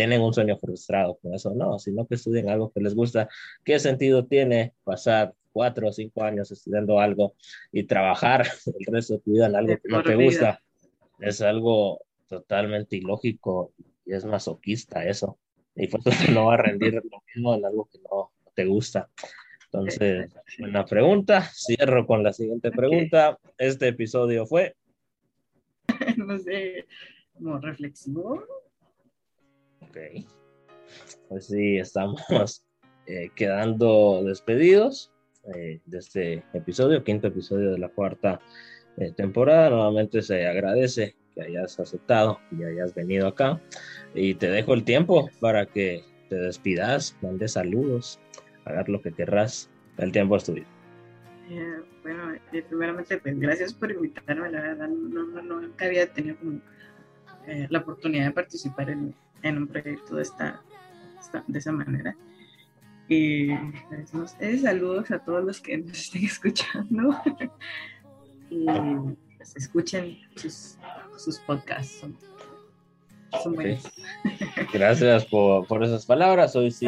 tienen 0.00 0.22
un 0.22 0.32
sueño 0.32 0.56
frustrado 0.56 1.18
con 1.18 1.34
eso, 1.34 1.52
no, 1.54 1.78
sino 1.78 2.06
que 2.06 2.14
estudien 2.14 2.48
algo 2.48 2.72
que 2.72 2.80
les 2.80 2.94
gusta. 2.94 3.28
¿Qué 3.62 3.78
sentido 3.78 4.24
tiene 4.24 4.72
pasar 4.82 5.34
cuatro 5.52 5.88
o 5.88 5.92
cinco 5.92 6.24
años 6.24 6.50
estudiando 6.50 6.98
algo 6.98 7.34
y 7.70 7.82
trabajar 7.82 8.46
el 8.78 8.86
resto 8.86 9.12
de 9.12 9.20
tu 9.20 9.32
vida 9.32 9.48
en 9.48 9.56
algo 9.56 9.76
que 9.76 9.88
no 9.90 10.02
te 10.02 10.14
gusta, 10.14 10.62
es 11.18 11.42
algo 11.42 12.00
totalmente 12.28 12.96
ilógico 12.96 13.74
y 14.06 14.14
es 14.14 14.24
masoquista 14.24 15.04
eso. 15.04 15.38
Y 15.74 15.86
por 15.88 16.00
eso 16.06 16.10
no 16.32 16.46
va 16.46 16.54
a 16.54 16.62
rendir 16.62 16.94
lo 16.94 17.22
mismo 17.34 17.54
en 17.54 17.66
algo 17.66 17.86
que 17.92 17.98
no 17.98 18.30
te 18.54 18.64
gusta. 18.64 19.10
Entonces, 19.66 20.34
una 20.60 20.86
pregunta. 20.86 21.42
Cierro 21.52 22.06
con 22.06 22.22
la 22.22 22.32
siguiente 22.32 22.70
pregunta. 22.70 23.38
Este 23.58 23.88
episodio 23.88 24.46
fue. 24.46 24.76
no 26.16 26.38
sé, 26.38 26.86
como 27.34 27.58
reflexivo. 27.58 28.42
Ok. 29.80 29.98
Pues 31.28 31.46
sí, 31.46 31.78
estamos 31.78 32.20
eh, 33.06 33.30
quedando 33.34 34.22
despedidos. 34.24 35.12
Eh, 35.54 35.80
de 35.86 35.98
este 35.98 36.44
episodio, 36.52 37.02
quinto 37.02 37.28
episodio 37.28 37.70
de 37.70 37.78
la 37.78 37.88
cuarta 37.88 38.40
eh, 38.98 39.12
temporada. 39.12 39.70
Nuevamente 39.70 40.20
se 40.20 40.46
agradece 40.46 41.16
que 41.34 41.42
hayas 41.42 41.80
aceptado 41.80 42.38
y 42.52 42.62
hayas 42.62 42.94
venido 42.94 43.26
acá 43.26 43.60
y 44.14 44.34
te 44.34 44.50
dejo 44.50 44.74
el 44.74 44.84
tiempo 44.84 45.30
para 45.40 45.64
que 45.64 46.04
te 46.28 46.36
despidas, 46.36 47.16
mandes 47.22 47.52
saludos, 47.52 48.20
hagas 48.64 48.88
lo 48.88 49.00
que 49.00 49.12
querrás. 49.12 49.70
El 49.98 50.12
tiempo 50.12 50.36
es 50.36 50.44
tuyo. 50.44 50.64
Eh, 51.50 51.82
bueno, 52.02 52.34
eh, 52.52 52.62
primeramente, 52.66 53.18
pues 53.18 53.38
gracias 53.38 53.74
por 53.74 53.90
invitarme. 53.90 54.50
La 54.50 54.60
verdad, 54.60 54.88
no, 54.88 55.24
no, 55.24 55.42
no 55.42 55.60
nunca 55.60 55.86
había 55.86 56.06
tenido 56.12 56.36
como, 56.36 56.60
eh, 57.46 57.66
la 57.68 57.80
oportunidad 57.80 58.26
de 58.26 58.30
participar 58.30 58.90
en, 58.90 59.14
en 59.42 59.58
un 59.58 59.66
proyecto 59.66 60.16
de 60.16 60.22
esta, 60.22 60.62
esta, 61.18 61.44
de 61.46 61.58
esa 61.58 61.72
manera. 61.72 62.16
Y 63.08 63.48
pues, 63.88 64.60
saludos 64.62 65.10
a 65.10 65.18
todos 65.18 65.44
los 65.44 65.60
que 65.60 65.78
nos 65.78 65.98
estén 65.98 66.24
escuchando. 66.26 67.20
y 68.50 68.66
pues, 69.36 69.56
escuchen 69.56 70.18
sus, 70.36 70.76
sus 71.16 71.38
podcasts. 71.40 72.00
Son, 72.00 72.16
son 73.42 73.54
buenos. 73.54 73.90
Gracias 74.72 75.24
por, 75.26 75.66
por, 75.66 75.82
esas 75.82 76.06
palabras. 76.06 76.54
Hoy 76.54 76.70
sí 76.70 76.86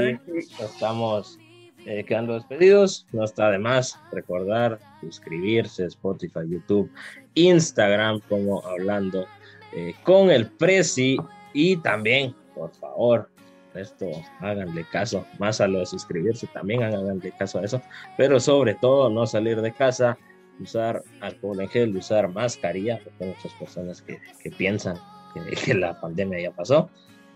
estamos 0.61 1.38
eh, 1.86 2.05
quedando 2.05 2.34
despedidos. 2.34 3.07
No 3.12 3.24
está 3.24 3.50
de 3.50 3.59
más 3.59 3.98
recordar 4.12 4.78
suscribirse 5.00 5.86
Spotify, 5.86 6.48
YouTube, 6.48 6.88
Instagram, 7.34 8.20
como 8.28 8.64
hablando 8.64 9.26
eh, 9.72 9.94
con 10.05 10.30
el 10.30 10.46
Prezi. 10.46 11.16
Y 11.53 11.76
también, 11.78 12.34
por 12.62 12.74
favor, 12.76 13.28
esto 13.74 14.06
háganle 14.38 14.84
caso, 14.92 15.26
más 15.40 15.60
a 15.60 15.66
lo 15.66 15.80
de 15.80 15.86
suscribirse, 15.86 16.46
también 16.46 16.84
háganle 16.84 17.32
caso 17.32 17.58
a 17.58 17.64
eso, 17.64 17.82
pero 18.16 18.38
sobre 18.38 18.74
todo 18.74 19.10
no 19.10 19.26
salir 19.26 19.60
de 19.60 19.72
casa, 19.72 20.16
usar 20.60 21.02
alcohol 21.20 21.60
en 21.60 21.68
gel, 21.68 21.96
usar 21.96 22.28
mascarilla, 22.28 23.00
porque 23.02 23.24
hay 23.24 23.30
muchas 23.30 23.52
personas 23.54 24.00
que, 24.02 24.20
que 24.40 24.50
piensan 24.52 24.96
que, 25.34 25.56
que, 25.56 25.74
la 25.74 26.00
pandemia 26.00 26.40
ya 26.40 26.52
pasó, 26.52 26.88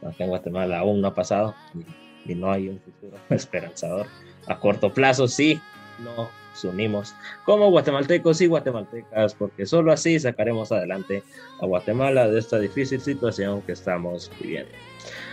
acá 0.06 0.22
en 0.22 0.28
Guatemala 0.28 0.78
aún 0.78 1.00
no 1.00 1.08
ha 1.08 1.14
pasado 1.14 1.56
y, 1.74 2.32
y 2.32 2.34
no 2.36 2.52
hay 2.52 2.68
un 2.68 2.78
futuro 2.78 3.16
esperanzador. 3.30 4.06
A 4.46 4.60
corto 4.60 4.94
plazo 4.94 5.26
sí, 5.26 5.60
nos 5.98 6.64
unimos 6.64 7.14
como 7.44 7.70
guatemaltecos 7.70 8.40
y 8.40 8.46
guatemaltecas, 8.46 9.34
porque 9.34 9.66
solo 9.66 9.92
así 9.92 10.18
sacaremos 10.18 10.72
adelante 10.72 11.22
a 11.60 11.66
Guatemala 11.66 12.28
de 12.28 12.38
esta 12.38 12.58
difícil 12.58 13.00
situación 13.00 13.62
que 13.62 13.72
estamos 13.72 14.30
viviendo. 14.40 14.72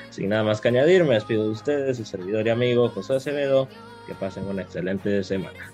Sin 0.10 0.30
nada 0.30 0.44
más 0.44 0.62
que 0.62 0.68
añadir, 0.68 1.04
me 1.06 1.16
despido 1.16 1.46
de 1.46 1.52
ustedes, 1.52 1.98
su 1.98 2.06
servidor 2.06 2.46
y 2.46 2.52
amigo 2.52 2.90
José 2.90 3.16
Acevedo. 3.16 3.68
Que 4.06 4.14
pasen 4.14 4.46
una 4.46 4.62
excelente 4.64 5.24
semana. 5.24 5.72